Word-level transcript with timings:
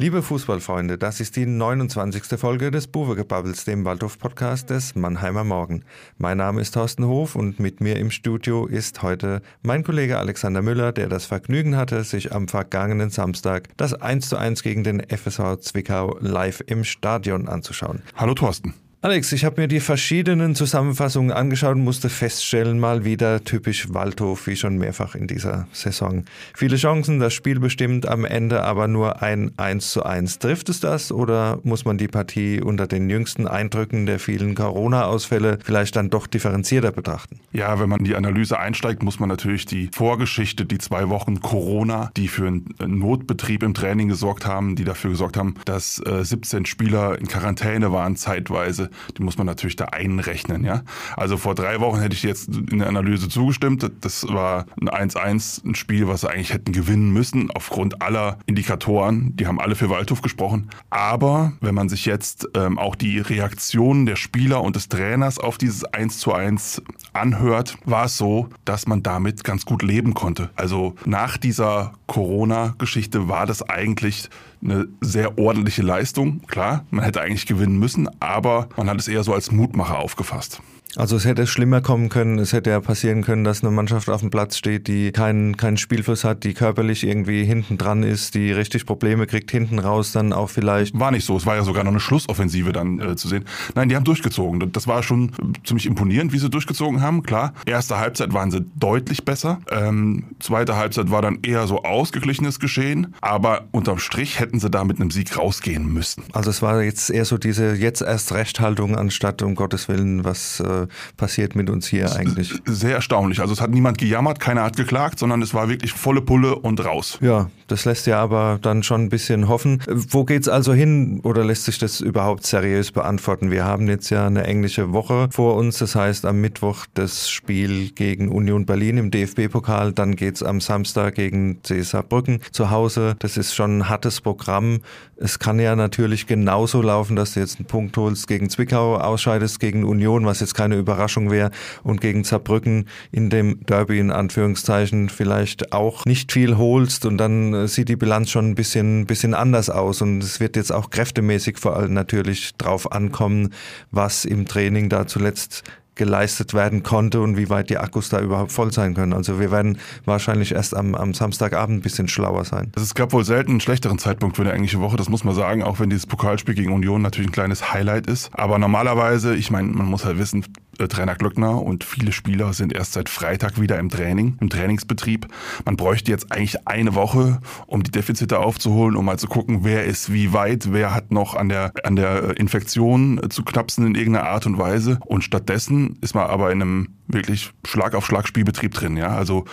Liebe 0.00 0.22
Fußballfreunde, 0.22 0.96
das 0.96 1.20
ist 1.20 1.36
die 1.36 1.44
29. 1.44 2.40
Folge 2.40 2.70
des 2.70 2.86
Buwegebubbles, 2.86 3.66
dem 3.66 3.84
Waldhof-Podcast 3.84 4.70
des 4.70 4.94
Mannheimer 4.94 5.44
Morgen. 5.44 5.84
Mein 6.16 6.38
Name 6.38 6.62
ist 6.62 6.72
Thorsten 6.72 7.04
Hof 7.04 7.36
und 7.36 7.60
mit 7.60 7.82
mir 7.82 7.96
im 7.96 8.10
Studio 8.10 8.64
ist 8.64 9.02
heute 9.02 9.42
mein 9.60 9.84
Kollege 9.84 10.16
Alexander 10.16 10.62
Müller, 10.62 10.92
der 10.92 11.10
das 11.10 11.26
Vergnügen 11.26 11.76
hatte, 11.76 12.02
sich 12.02 12.32
am 12.32 12.48
vergangenen 12.48 13.10
Samstag 13.10 13.68
das 13.76 13.92
1:1 13.92 14.62
gegen 14.62 14.84
den 14.84 15.00
FSV 15.00 15.58
Zwickau 15.60 16.16
live 16.20 16.62
im 16.66 16.84
Stadion 16.84 17.46
anzuschauen. 17.46 18.00
Hallo 18.16 18.32
Thorsten. 18.32 18.72
Alex, 19.02 19.32
ich 19.32 19.46
habe 19.46 19.62
mir 19.62 19.66
die 19.66 19.80
verschiedenen 19.80 20.54
Zusammenfassungen 20.54 21.32
angeschaut 21.32 21.74
und 21.74 21.84
musste 21.84 22.10
feststellen, 22.10 22.78
mal 22.78 23.02
wieder 23.02 23.42
typisch 23.42 23.94
Waldhof, 23.94 24.46
wie 24.46 24.56
schon 24.56 24.76
mehrfach 24.76 25.14
in 25.14 25.26
dieser 25.26 25.66
Saison. 25.72 26.26
Viele 26.54 26.76
Chancen, 26.76 27.18
das 27.18 27.32
Spiel 27.32 27.60
bestimmt, 27.60 28.06
am 28.06 28.26
Ende 28.26 28.62
aber 28.62 28.88
nur 28.88 29.22
ein 29.22 29.52
1 29.56 29.92
zu 29.92 30.02
1. 30.02 30.40
Trifft 30.40 30.68
es 30.68 30.80
das 30.80 31.12
oder 31.12 31.60
muss 31.62 31.86
man 31.86 31.96
die 31.96 32.08
Partie 32.08 32.60
unter 32.60 32.86
den 32.86 33.08
jüngsten 33.08 33.48
Eindrücken 33.48 34.04
der 34.04 34.18
vielen 34.18 34.54
Corona-Ausfälle 34.54 35.60
vielleicht 35.64 35.96
dann 35.96 36.10
doch 36.10 36.26
differenzierter 36.26 36.92
betrachten? 36.92 37.40
Ja, 37.52 37.80
wenn 37.80 37.88
man 37.88 38.00
in 38.00 38.04
die 38.04 38.16
Analyse 38.16 38.58
einsteigt, 38.58 39.02
muss 39.02 39.18
man 39.18 39.30
natürlich 39.30 39.64
die 39.64 39.88
Vorgeschichte, 39.94 40.66
die 40.66 40.76
zwei 40.76 41.08
Wochen 41.08 41.40
Corona, 41.40 42.10
die 42.18 42.28
für 42.28 42.48
einen 42.48 42.98
Notbetrieb 42.98 43.62
im 43.62 43.72
Training 43.72 44.08
gesorgt 44.08 44.44
haben, 44.44 44.76
die 44.76 44.84
dafür 44.84 45.12
gesorgt 45.12 45.38
haben, 45.38 45.54
dass 45.64 45.94
17 45.94 46.66
Spieler 46.66 47.18
in 47.18 47.28
Quarantäne 47.28 47.92
waren 47.92 48.16
zeitweise, 48.16 48.89
die 49.16 49.22
muss 49.22 49.38
man 49.38 49.46
natürlich 49.46 49.76
da 49.76 49.86
einrechnen, 49.86 50.64
ja. 50.64 50.82
Also 51.16 51.36
vor 51.36 51.54
drei 51.54 51.80
Wochen 51.80 52.00
hätte 52.00 52.14
ich 52.14 52.22
jetzt 52.22 52.48
in 52.48 52.78
der 52.78 52.88
Analyse 52.88 53.28
zugestimmt. 53.28 53.90
Das 54.00 54.26
war 54.28 54.66
ein 54.80 55.10
1-1, 55.10 55.66
ein 55.66 55.74
Spiel, 55.74 56.08
was 56.08 56.22
sie 56.22 56.30
eigentlich 56.30 56.52
hätten 56.52 56.72
gewinnen 56.72 57.10
müssen, 57.12 57.50
aufgrund 57.50 58.02
aller 58.02 58.38
Indikatoren. 58.46 59.36
Die 59.36 59.46
haben 59.46 59.60
alle 59.60 59.74
für 59.74 59.90
Waldhof 59.90 60.22
gesprochen. 60.22 60.70
Aber 60.90 61.52
wenn 61.60 61.74
man 61.74 61.88
sich 61.88 62.04
jetzt 62.06 62.48
ähm, 62.54 62.78
auch 62.78 62.94
die 62.94 63.18
Reaktionen 63.18 64.06
der 64.06 64.16
Spieler 64.16 64.62
und 64.62 64.76
des 64.76 64.88
Trainers 64.88 65.38
auf 65.38 65.58
dieses 65.58 65.84
1 65.84 66.18
zu 66.18 66.32
1 66.32 66.82
anhört, 67.12 67.76
war 67.84 68.06
es 68.06 68.16
so, 68.16 68.48
dass 68.64 68.86
man 68.86 69.02
damit 69.02 69.44
ganz 69.44 69.64
gut 69.64 69.82
leben 69.82 70.14
konnte. 70.14 70.50
Also 70.56 70.94
nach 71.04 71.36
dieser 71.36 71.92
Corona-Geschichte 72.06 73.28
war 73.28 73.46
das 73.46 73.62
eigentlich 73.62 74.28
eine 74.62 74.88
sehr 75.00 75.38
ordentliche 75.38 75.82
Leistung. 75.82 76.42
Klar, 76.46 76.84
man 76.90 77.04
hätte 77.04 77.20
eigentlich 77.20 77.46
gewinnen 77.46 77.78
müssen, 77.78 78.08
aber 78.20 78.68
man 78.76 78.88
hat 78.88 78.98
es 78.98 79.08
eher 79.08 79.22
so 79.22 79.32
als 79.32 79.50
Mutmacher 79.50 79.98
aufgefasst. 79.98 80.60
Also 80.96 81.16
es 81.16 81.24
hätte 81.24 81.46
schlimmer 81.46 81.80
kommen 81.80 82.08
können. 82.08 82.38
Es 82.38 82.52
hätte 82.52 82.70
ja 82.70 82.80
passieren 82.80 83.22
können, 83.22 83.44
dass 83.44 83.62
eine 83.62 83.70
Mannschaft 83.70 84.08
auf 84.08 84.20
dem 84.20 84.30
Platz 84.30 84.56
steht, 84.56 84.88
die 84.88 85.12
keinen 85.12 85.56
keinen 85.56 85.76
Spielfluss 85.76 86.24
hat, 86.24 86.42
die 86.44 86.52
körperlich 86.54 87.04
irgendwie 87.04 87.44
hinten 87.44 87.78
dran 87.78 88.02
ist, 88.02 88.34
die 88.34 88.50
richtig 88.52 88.86
Probleme 88.86 89.26
kriegt, 89.26 89.50
hinten 89.50 89.78
raus 89.78 90.12
dann 90.12 90.32
auch 90.32 90.50
vielleicht. 90.50 90.98
War 90.98 91.10
nicht 91.10 91.24
so. 91.24 91.36
Es 91.36 91.46
war 91.46 91.56
ja 91.56 91.62
sogar 91.62 91.84
noch 91.84 91.92
eine 91.92 92.00
Schlussoffensive 92.00 92.72
dann 92.72 93.00
äh, 93.00 93.16
zu 93.16 93.28
sehen. 93.28 93.44
Nein, 93.74 93.88
die 93.88 93.96
haben 93.96 94.04
durchgezogen. 94.04 94.72
Das 94.72 94.86
war 94.86 95.02
schon 95.02 95.32
ziemlich 95.64 95.86
imponierend, 95.86 96.32
wie 96.32 96.38
sie 96.38 96.50
durchgezogen 96.50 97.00
haben. 97.00 97.22
Klar, 97.22 97.54
erste 97.66 97.98
Halbzeit 97.98 98.32
waren 98.32 98.50
sie 98.50 98.64
deutlich 98.76 99.24
besser. 99.24 99.60
Ähm, 99.70 100.24
zweite 100.40 100.76
Halbzeit 100.76 101.10
war 101.10 101.22
dann 101.22 101.38
eher 101.42 101.66
so 101.66 101.82
ausgeglichenes 101.84 102.58
Geschehen. 102.58 103.14
Aber 103.20 103.68
unterm 103.70 103.98
Strich 103.98 104.40
hätten 104.40 104.58
sie 104.58 104.70
da 104.70 104.84
mit 104.84 105.00
einem 105.00 105.10
Sieg 105.10 105.36
rausgehen 105.38 105.92
müssen. 105.92 106.24
Also 106.32 106.50
es 106.50 106.62
war 106.62 106.82
jetzt 106.82 107.10
eher 107.10 107.24
so 107.24 107.38
diese 107.38 107.74
jetzt 107.74 108.02
erst 108.02 108.32
Rechthaltung 108.32 108.96
anstatt 108.96 109.42
um 109.42 109.54
Gottes 109.54 109.88
Willen 109.88 110.24
was 110.24 110.60
äh, 110.60 110.79
passiert 111.16 111.54
mit 111.54 111.70
uns 111.70 111.86
hier 111.86 112.12
eigentlich. 112.14 112.60
Sehr 112.64 112.96
erstaunlich. 112.96 113.40
Also 113.40 113.52
es 113.52 113.60
hat 113.60 113.70
niemand 113.70 113.98
gejammert, 113.98 114.40
keiner 114.40 114.62
hat 114.62 114.76
geklagt, 114.76 115.18
sondern 115.18 115.42
es 115.42 115.54
war 115.54 115.68
wirklich 115.68 115.92
volle 115.92 116.20
Pulle 116.20 116.56
und 116.56 116.84
raus. 116.84 117.18
Ja, 117.20 117.50
das 117.68 117.84
lässt 117.84 118.06
ja 118.06 118.20
aber 118.20 118.58
dann 118.60 118.82
schon 118.82 119.02
ein 119.02 119.08
bisschen 119.08 119.48
hoffen. 119.48 119.82
Wo 119.88 120.24
geht's 120.24 120.48
also 120.48 120.72
hin 120.72 121.20
oder 121.22 121.44
lässt 121.44 121.64
sich 121.64 121.78
das 121.78 122.00
überhaupt 122.00 122.44
seriös 122.44 122.90
beantworten? 122.92 123.50
Wir 123.50 123.64
haben 123.64 123.86
jetzt 123.88 124.10
ja 124.10 124.26
eine 124.26 124.44
englische 124.44 124.92
Woche 124.92 125.28
vor 125.30 125.54
uns. 125.54 125.78
Das 125.78 125.94
heißt 125.94 126.24
am 126.24 126.40
Mittwoch 126.40 126.86
das 126.94 127.30
Spiel 127.30 127.90
gegen 127.90 128.28
Union 128.28 128.66
Berlin 128.66 128.98
im 128.98 129.10
DFB-Pokal. 129.10 129.92
Dann 129.92 130.16
geht's 130.16 130.42
am 130.42 130.60
Samstag 130.60 131.14
gegen 131.14 131.62
CSA 131.62 132.00
Saarbrücken 132.00 132.40
zu 132.50 132.70
Hause. 132.70 133.16
Das 133.18 133.36
ist 133.36 133.54
schon 133.54 133.78
ein 133.78 133.88
hartes 133.88 134.20
Programm. 134.20 134.80
Es 135.22 135.38
kann 135.38 135.60
ja 135.60 135.76
natürlich 135.76 136.26
genauso 136.26 136.80
laufen, 136.80 137.14
dass 137.14 137.34
du 137.34 137.40
jetzt 137.40 137.58
einen 137.58 137.66
Punkt 137.66 137.94
holst 137.98 138.26
gegen 138.26 138.48
Zwickau, 138.48 138.96
ausscheidest 138.96 139.60
gegen 139.60 139.84
Union, 139.84 140.24
was 140.24 140.40
jetzt 140.40 140.54
keine 140.54 140.76
Überraschung 140.76 141.30
wäre, 141.30 141.50
und 141.82 142.00
gegen 142.00 142.24
Saarbrücken 142.24 142.88
in 143.12 143.28
dem 143.28 143.60
Derby 143.66 143.98
in 143.98 144.12
Anführungszeichen 144.12 145.10
vielleicht 145.10 145.74
auch 145.74 146.06
nicht 146.06 146.32
viel 146.32 146.56
holst 146.56 147.04
und 147.04 147.18
dann 147.18 147.68
sieht 147.68 147.90
die 147.90 147.96
Bilanz 147.96 148.30
schon 148.30 148.48
ein 148.48 148.54
bisschen, 148.54 149.04
bisschen 149.04 149.34
anders 149.34 149.68
aus. 149.68 150.00
Und 150.00 150.24
es 150.24 150.40
wird 150.40 150.56
jetzt 150.56 150.72
auch 150.72 150.88
kräftemäßig 150.88 151.58
vor 151.58 151.76
allem 151.76 151.92
natürlich 151.92 152.54
drauf 152.56 152.90
ankommen, 152.90 153.52
was 153.90 154.24
im 154.24 154.46
Training 154.46 154.88
da 154.88 155.06
zuletzt 155.06 155.64
geleistet 156.00 156.54
werden 156.54 156.82
konnte 156.82 157.20
und 157.20 157.36
wie 157.36 157.50
weit 157.50 157.68
die 157.68 157.76
Akkus 157.76 158.08
da 158.08 158.20
überhaupt 158.20 158.52
voll 158.52 158.72
sein 158.72 158.94
können. 158.94 159.12
Also 159.12 159.38
wir 159.38 159.50
werden 159.50 159.76
wahrscheinlich 160.06 160.52
erst 160.52 160.74
am, 160.74 160.94
am 160.94 161.12
Samstagabend 161.12 161.76
ein 161.76 161.82
bisschen 161.82 162.08
schlauer 162.08 162.46
sein. 162.46 162.72
Es 162.74 162.94
gab 162.94 163.12
wohl 163.12 163.22
selten 163.22 163.50
einen 163.50 163.60
schlechteren 163.60 163.98
Zeitpunkt 163.98 164.36
für 164.36 164.42
eine 164.42 164.52
englische 164.52 164.80
Woche, 164.80 164.96
das 164.96 165.10
muss 165.10 165.24
man 165.24 165.34
sagen, 165.34 165.62
auch 165.62 165.78
wenn 165.78 165.90
dieses 165.90 166.06
Pokalspiel 166.06 166.54
gegen 166.54 166.72
Union 166.72 167.02
natürlich 167.02 167.28
ein 167.28 167.32
kleines 167.32 167.74
Highlight 167.74 168.06
ist. 168.06 168.30
Aber 168.32 168.58
normalerweise, 168.58 169.34
ich 169.34 169.50
meine, 169.50 169.68
man 169.68 169.86
muss 169.88 170.06
halt 170.06 170.16
wissen, 170.16 170.42
Trainer 170.88 171.14
Glöckner 171.14 171.62
und 171.62 171.84
viele 171.84 172.12
Spieler 172.12 172.52
sind 172.52 172.72
erst 172.72 172.92
seit 172.92 173.08
Freitag 173.08 173.60
wieder 173.60 173.78
im 173.78 173.88
Training, 173.88 174.36
im 174.40 174.50
Trainingsbetrieb. 174.50 175.26
Man 175.64 175.76
bräuchte 175.76 176.10
jetzt 176.10 176.32
eigentlich 176.32 176.66
eine 176.66 176.94
Woche, 176.94 177.40
um 177.66 177.82
die 177.82 177.90
Defizite 177.90 178.38
aufzuholen, 178.38 178.96
um 178.96 179.04
mal 179.04 179.18
zu 179.18 179.26
gucken, 179.26 179.60
wer 179.62 179.84
ist 179.84 180.12
wie 180.12 180.32
weit, 180.32 180.72
wer 180.72 180.94
hat 180.94 181.10
noch 181.10 181.34
an 181.34 181.48
der, 181.48 181.72
an 181.84 181.96
der 181.96 182.38
Infektion 182.38 183.20
zu 183.30 183.42
knapsen 183.42 183.86
in 183.86 183.94
irgendeiner 183.94 184.28
Art 184.28 184.46
und 184.46 184.58
Weise. 184.58 184.98
Und 185.06 185.24
stattdessen 185.24 185.98
ist 186.00 186.14
man 186.14 186.26
aber 186.26 186.52
in 186.52 186.62
einem 186.62 186.88
wirklich 187.08 187.52
Schlag 187.64 187.94
auf 187.94 188.06
Schlag 188.06 188.26
Spielbetrieb 188.28 188.72
drin. 188.72 188.96
Ja, 188.96 189.08
also 189.08 189.44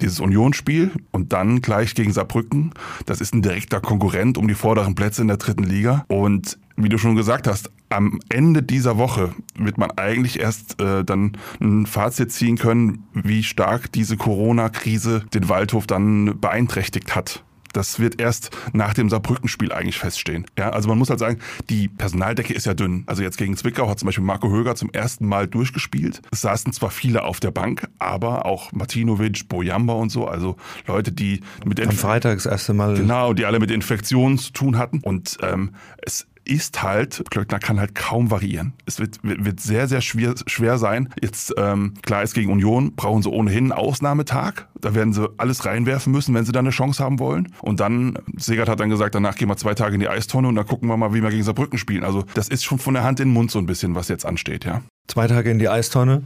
dieses 0.00 0.20
Unionsspiel 0.20 0.90
und 1.10 1.32
dann 1.32 1.60
gleich 1.60 1.94
gegen 1.94 2.12
Saarbrücken. 2.12 2.72
Das 3.06 3.20
ist 3.20 3.34
ein 3.34 3.42
direkter 3.42 3.80
Konkurrent 3.80 4.38
um 4.38 4.48
die 4.48 4.54
vorderen 4.54 4.94
Plätze 4.94 5.22
in 5.22 5.28
der 5.28 5.36
dritten 5.36 5.64
Liga. 5.64 6.04
Und 6.08 6.58
wie 6.82 6.88
du 6.88 6.98
schon 6.98 7.16
gesagt 7.16 7.46
hast, 7.46 7.70
am 7.88 8.20
Ende 8.28 8.62
dieser 8.62 8.98
Woche 8.98 9.34
wird 9.56 9.78
man 9.78 9.90
eigentlich 9.92 10.40
erst 10.40 10.80
äh, 10.80 11.04
dann 11.04 11.36
ein 11.60 11.86
Fazit 11.86 12.32
ziehen 12.32 12.56
können, 12.56 13.04
wie 13.12 13.42
stark 13.42 13.90
diese 13.92 14.16
Corona-Krise 14.16 15.24
den 15.34 15.48
Waldhof 15.48 15.86
dann 15.86 16.40
beeinträchtigt 16.40 17.14
hat. 17.14 17.42
Das 17.72 18.00
wird 18.00 18.20
erst 18.20 18.50
nach 18.72 18.94
dem 18.94 19.08
Saarbrückenspiel 19.08 19.72
eigentlich 19.72 19.98
feststehen. 19.98 20.46
Ja, 20.58 20.70
also 20.70 20.88
man 20.88 20.98
muss 20.98 21.10
halt 21.10 21.20
sagen, 21.20 21.38
die 21.68 21.88
Personaldecke 21.88 22.52
ist 22.52 22.66
ja 22.66 22.74
dünn. 22.74 23.04
Also 23.06 23.22
jetzt 23.22 23.38
gegen 23.38 23.56
Zwickau 23.56 23.88
hat 23.88 23.98
zum 23.98 24.06
Beispiel 24.06 24.24
Marco 24.24 24.50
Höger 24.50 24.74
zum 24.74 24.90
ersten 24.90 25.26
Mal 25.26 25.46
durchgespielt. 25.46 26.20
Es 26.32 26.40
saßen 26.40 26.72
zwar 26.72 26.90
viele 26.90 27.22
auf 27.22 27.40
der 27.40 27.50
Bank, 27.50 27.88
aber 27.98 28.44
auch 28.44 28.72
Martinovic, 28.72 29.48
Bojamba 29.48 29.94
und 29.94 30.10
so, 30.10 30.26
also 30.26 30.56
Leute, 30.86 31.12
die 31.12 31.40
mit 31.64 31.80
am 31.80 31.92
Freitag 31.92 32.36
das 32.38 32.46
erste 32.46 32.74
Mal 32.74 32.94
genau, 32.94 33.34
die 33.34 33.44
alle 33.44 33.60
mit 33.60 33.70
Infektionen 33.70 34.38
zu 34.38 34.52
tun 34.52 34.78
hatten. 34.78 35.00
Und 35.00 35.38
ähm, 35.42 35.74
es 35.98 36.26
ist 36.44 36.82
halt, 36.82 37.22
Klöckner 37.30 37.58
kann 37.58 37.78
halt 37.78 37.94
kaum 37.94 38.30
variieren. 38.30 38.72
Es 38.86 38.98
wird, 38.98 39.18
wird 39.22 39.60
sehr, 39.60 39.88
sehr 39.88 40.00
schwer, 40.00 40.34
schwer 40.46 40.78
sein. 40.78 41.08
Jetzt, 41.20 41.54
ähm, 41.56 41.94
klar 42.02 42.22
ist 42.22 42.34
gegen 42.34 42.50
Union, 42.50 42.94
brauchen 42.94 43.22
sie 43.22 43.30
ohnehin 43.30 43.64
einen 43.64 43.72
Ausnahmetag. 43.72 44.66
Da 44.80 44.94
werden 44.94 45.12
sie 45.12 45.28
alles 45.36 45.64
reinwerfen 45.64 46.12
müssen, 46.12 46.34
wenn 46.34 46.44
sie 46.44 46.52
da 46.52 46.60
eine 46.60 46.70
Chance 46.70 47.02
haben 47.02 47.18
wollen. 47.18 47.52
Und 47.60 47.80
dann, 47.80 48.18
Segert 48.36 48.68
hat 48.68 48.80
dann 48.80 48.90
gesagt, 48.90 49.14
danach 49.14 49.36
gehen 49.36 49.48
wir 49.48 49.56
zwei 49.56 49.74
Tage 49.74 49.94
in 49.94 50.00
die 50.00 50.08
Eistonne 50.08 50.48
und 50.48 50.54
dann 50.54 50.66
gucken 50.66 50.88
wir 50.88 50.96
mal, 50.96 51.14
wie 51.14 51.22
wir 51.22 51.30
gegen 51.30 51.42
Saarbrücken 51.42 51.78
spielen. 51.78 52.04
Also 52.04 52.24
das 52.34 52.48
ist 52.48 52.64
schon 52.64 52.78
von 52.78 52.94
der 52.94 53.04
Hand 53.04 53.20
in 53.20 53.28
den 53.28 53.34
Mund 53.34 53.50
so 53.50 53.58
ein 53.58 53.66
bisschen, 53.66 53.94
was 53.94 54.08
jetzt 54.08 54.26
ansteht, 54.26 54.64
ja. 54.64 54.82
Zwei 55.08 55.26
Tage 55.26 55.50
in 55.50 55.58
die 55.58 55.68
Eistonne, 55.68 56.22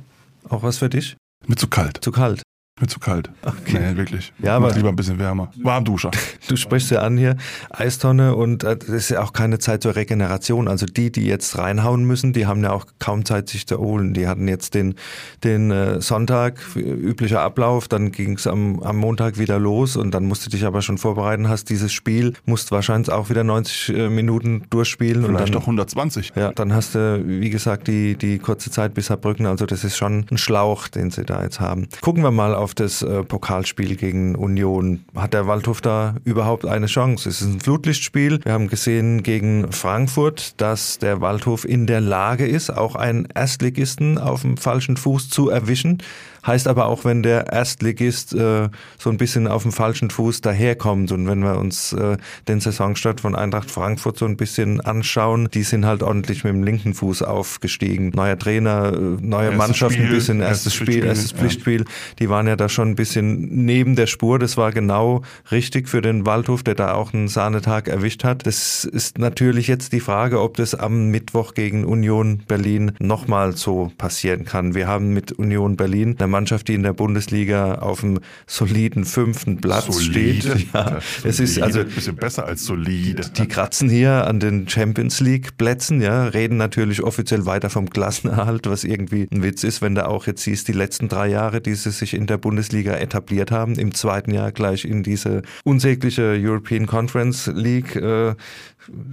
auch 0.49 0.63
was 0.63 0.79
für 0.79 0.89
dich? 0.89 1.17
Mit 1.47 1.59
zu 1.59 1.69
kalt. 1.69 1.99
Zu 2.03 2.13
kalt. 2.13 2.43
Mir 2.81 2.89
zu 2.89 2.99
kalt. 2.99 3.31
Okay. 3.45 3.79
Nee, 3.79 3.97
wirklich. 3.97 4.33
Ja, 4.43 4.57
aber 4.57 4.73
lieber 4.73 4.89
ein 4.89 4.97
bisschen 4.97 5.21
wärmer. 5.21 5.51
Warmduscher. 5.63 6.11
Du 6.47 6.57
sprichst 6.57 6.91
ja 6.91 7.01
an 7.01 7.17
hier, 7.17 7.39
Eistonne 7.71 8.37
und 8.37 8.65
äh, 8.65 8.77
das 8.77 8.91
ist 8.91 9.09
ja 9.09 9.23
auch 9.23 9.33
keine 9.33 9.59
Zeit 9.59 9.83
zur 9.83 9.97
Regeneration. 9.97 10.69
Also 10.69 10.85
die, 10.85 11.11
die 11.11 11.25
jetzt 11.25 11.57
reinhauen 11.57 12.05
müssen, 12.05 12.35
die 12.35 12.47
haben 12.47 12.63
ja 12.63 12.71
auch 12.73 12.85
kaum 12.99 13.25
Zeit, 13.25 13.49
sich 13.49 13.67
zu 13.67 13.77
erholen. 13.77 14.13
Die 14.13 14.29
hatten 14.29 14.47
jetzt 14.47 14.75
den, 14.75 14.97
den 15.43 15.71
äh, 15.71 16.03
Sonntag, 16.03 16.61
üblicher 16.77 17.41
Ablauf, 17.41 17.89
dann 17.89 18.13
ging 18.13 18.35
es 18.35 18.47
am, 18.47 18.81
am 18.81 18.99
Montag 18.99 19.39
wieder 19.39 19.59
los 19.59 19.97
und 19.97 20.11
dann 20.11 20.27
musst 20.27 20.45
du 20.45 20.51
dich 20.51 20.67
aber 20.67 20.83
schon 20.83 20.99
vorbereiten, 20.99 21.49
hast 21.49 21.71
dieses 21.71 21.95
Spiel, 21.95 22.35
musst 22.45 22.73
wahrscheinlich 22.73 23.11
auch 23.11 23.31
wieder 23.31 23.43
90 23.43 23.89
äh, 23.97 24.09
Minuten 24.11 24.65
durchspielen. 24.69 25.25
Vielleicht 25.25 25.31
und 25.31 25.41
dann, 25.41 25.53
doch 25.53 25.63
120. 25.63 26.33
Ja, 26.37 26.53
dann 26.53 26.75
hast 26.75 26.95
du, 26.95 27.23
wie 27.25 27.49
gesagt, 27.49 27.89
die, 27.89 28.17
die 28.17 28.39
kurze 28.39 28.71
Zeit 28.71 28.93
bis 28.93 29.07
Saarbrücken. 29.07 29.47
Also 29.47 29.65
das 29.65 29.83
ist 29.83 29.97
schon 29.97 30.27
ein 30.31 30.37
Schlauch, 30.37 30.89
den 30.89 31.11
sie 31.11 31.25
da 31.25 31.43
jetzt 31.43 31.61
haben. 31.61 31.89
Gucken 32.03 32.23
wir 32.23 32.31
mal 32.31 32.55
auf 32.55 32.64
auf 32.65 32.75
das 32.75 33.03
äh, 33.03 33.23
Pokalspiel 33.23 33.95
gegen 33.95 34.35
Union. 34.35 35.05
Hat 35.15 35.35
der 35.35 35.47
Waldhof 35.47 35.83
da 35.83 36.15
überhaupt 36.25 36.65
eine 36.65 36.87
Chance? 36.87 37.29
Es 37.29 37.43
ist 37.43 37.49
ein 37.49 37.61
Flutlichtspiel. 37.61 38.41
Wir 38.43 38.53
haben 38.53 38.69
gesehen 38.69 39.23
gegen 39.23 39.71
Frankfurt, 39.71 40.59
dass 40.63 40.99
der 40.99 41.21
Waldhof 41.21 41.67
in 41.67 41.87
der 41.87 42.01
Lage 42.01 42.47
ist, 42.47 42.71
auch 42.71 42.97
einen 42.97 43.29
Erstligisten 43.35 44.17
auf 44.17 44.41
dem 44.41 44.57
falschen 44.57 44.97
Fuß 44.97 45.29
zu 45.29 45.51
erwischen. 45.51 45.99
Heißt 46.47 46.69
aber 46.69 46.87
auch, 46.87 47.05
wenn 47.05 47.23
der 47.23 47.53
Erstligist 47.53 48.35
äh, 48.35 48.69
so 48.99 49.11
ein 49.11 49.17
bisschen 49.17 49.49
auf 49.49 49.63
dem 49.63 49.73
falschen 49.73 50.11
Fuß 50.11 50.43
daherkommt 50.43 51.11
und 51.13 51.27
wenn 51.27 51.41
wir 51.41 51.59
uns 51.59 51.93
äh, 51.95 52.19
den 52.49 52.61
Saisonstart 52.61 53.21
von 53.23 53.35
Eintracht 53.35 53.71
Frankfurt 53.71 54.19
so 54.19 54.27
ein 54.27 54.37
bisschen 54.37 54.81
anschauen, 54.83 55.49
die 55.55 55.63
sind 55.63 55.87
halt 55.87 56.03
ordentlich 56.03 56.45
mit 56.45 56.53
dem 56.53 56.63
linken 56.63 56.93
Fuß 56.93 57.23
aufgestiegen. 57.23 58.11
Neuer 58.15 58.39
Trainer, 58.39 58.93
äh, 58.93 58.99
neue 59.21 59.47
erstes 59.47 59.59
Mannschaft, 59.59 59.95
Spiel, 59.95 60.07
ein 60.07 60.13
bisschen 60.13 60.41
erstes, 60.41 60.67
erstes 60.67 60.75
Spiel, 60.75 61.05
erstes 61.05 61.33
Pflichtspiel. 61.33 61.81
Ja. 61.81 61.87
Die 62.19 62.29
waren 62.29 62.47
ja 62.47 62.57
da 62.57 62.69
schon 62.69 62.91
ein 62.91 62.95
bisschen 62.95 63.65
neben 63.65 63.97
der 63.97 64.07
Spur. 64.07 64.39
Das 64.39 64.57
war 64.57 64.71
genau 64.71 65.23
richtig 65.51 65.89
für 65.89 66.03
den 66.03 66.27
Waldhof, 66.27 66.63
der 66.63 66.75
da 66.75 66.93
auch 66.93 67.15
einen 67.15 67.29
Sahnetag 67.29 67.89
erwischt 67.89 68.23
hat. 68.23 68.47
Das 68.47 68.85
ist 68.85 69.19
natürlich 69.19 69.67
jetzt 69.67 69.93
die 69.93 70.01
Frage, 70.01 70.43
ob 70.43 70.57
das 70.57 70.75
am 70.75 71.11
Mittwoch 71.11 71.55
gegen 71.55 71.85
Union 71.87 72.43
Berlin 72.47 72.93
nochmal 72.99 73.57
so 73.57 73.93
passieren 73.97 74.45
kann. 74.45 74.75
Wir 74.75 74.87
haben 74.87 75.15
mit 75.15 75.33
Union 75.33 75.77
Berlin 75.77 76.17
eine 76.19 76.34
Mannschaft, 76.35 76.67
die 76.67 76.75
in 76.75 76.83
der 76.83 76.93
Bundesliga 76.93 77.77
auf 77.77 78.01
dem 78.01 78.19
soliden 78.49 79.05
fünften 79.05 79.61
Platz 79.61 79.87
solide. 79.87 80.59
steht. 80.59 80.75
Ja, 80.75 80.99
es 81.23 81.39
ist 81.39 81.63
also 81.63 81.81
ein 81.81 81.89
bisschen 81.89 82.17
besser 82.17 82.45
als 82.47 82.65
solide. 82.65 83.23
Die 83.37 83.47
kratzen 83.47 83.89
hier 83.89 84.27
an 84.27 84.41
den 84.41 84.69
Champions 84.69 85.21
League 85.21 85.57
Plätzen, 85.57 86.01
ja, 86.01 86.25
reden 86.25 86.57
natürlich 86.57 87.05
offiziell 87.05 87.47
weiter 87.47 87.71
vom 87.71 87.89
Klassenerhalt, 87.89 88.67
was 88.67 88.83
irgendwie 88.83 89.29
ein 89.31 89.45
Witz 89.45 89.63
ist, 89.63 89.81
wenn 89.81 89.95
da 89.95 90.07
auch 90.07 90.27
jetzt 90.27 90.43
siehst, 90.43 90.67
die 90.67 90.73
letzten 90.73 91.09
drei 91.09 91.29
Jahre, 91.29 91.61
die 91.61 91.75
sie 91.75 91.93
sich 91.93 92.15
in 92.15 92.27
der 92.27 92.39
Bundesliga 92.39 92.95
etabliert 92.95 93.53
haben, 93.53 93.77
im 93.77 93.95
zweiten 93.95 94.33
Jahr 94.33 94.51
gleich 94.51 94.85
in 94.85 95.05
diese 95.05 95.43
unsägliche 95.63 96.37
European 96.37 96.87
Conference 96.87 97.47
League 97.55 97.95
äh, 97.95 98.35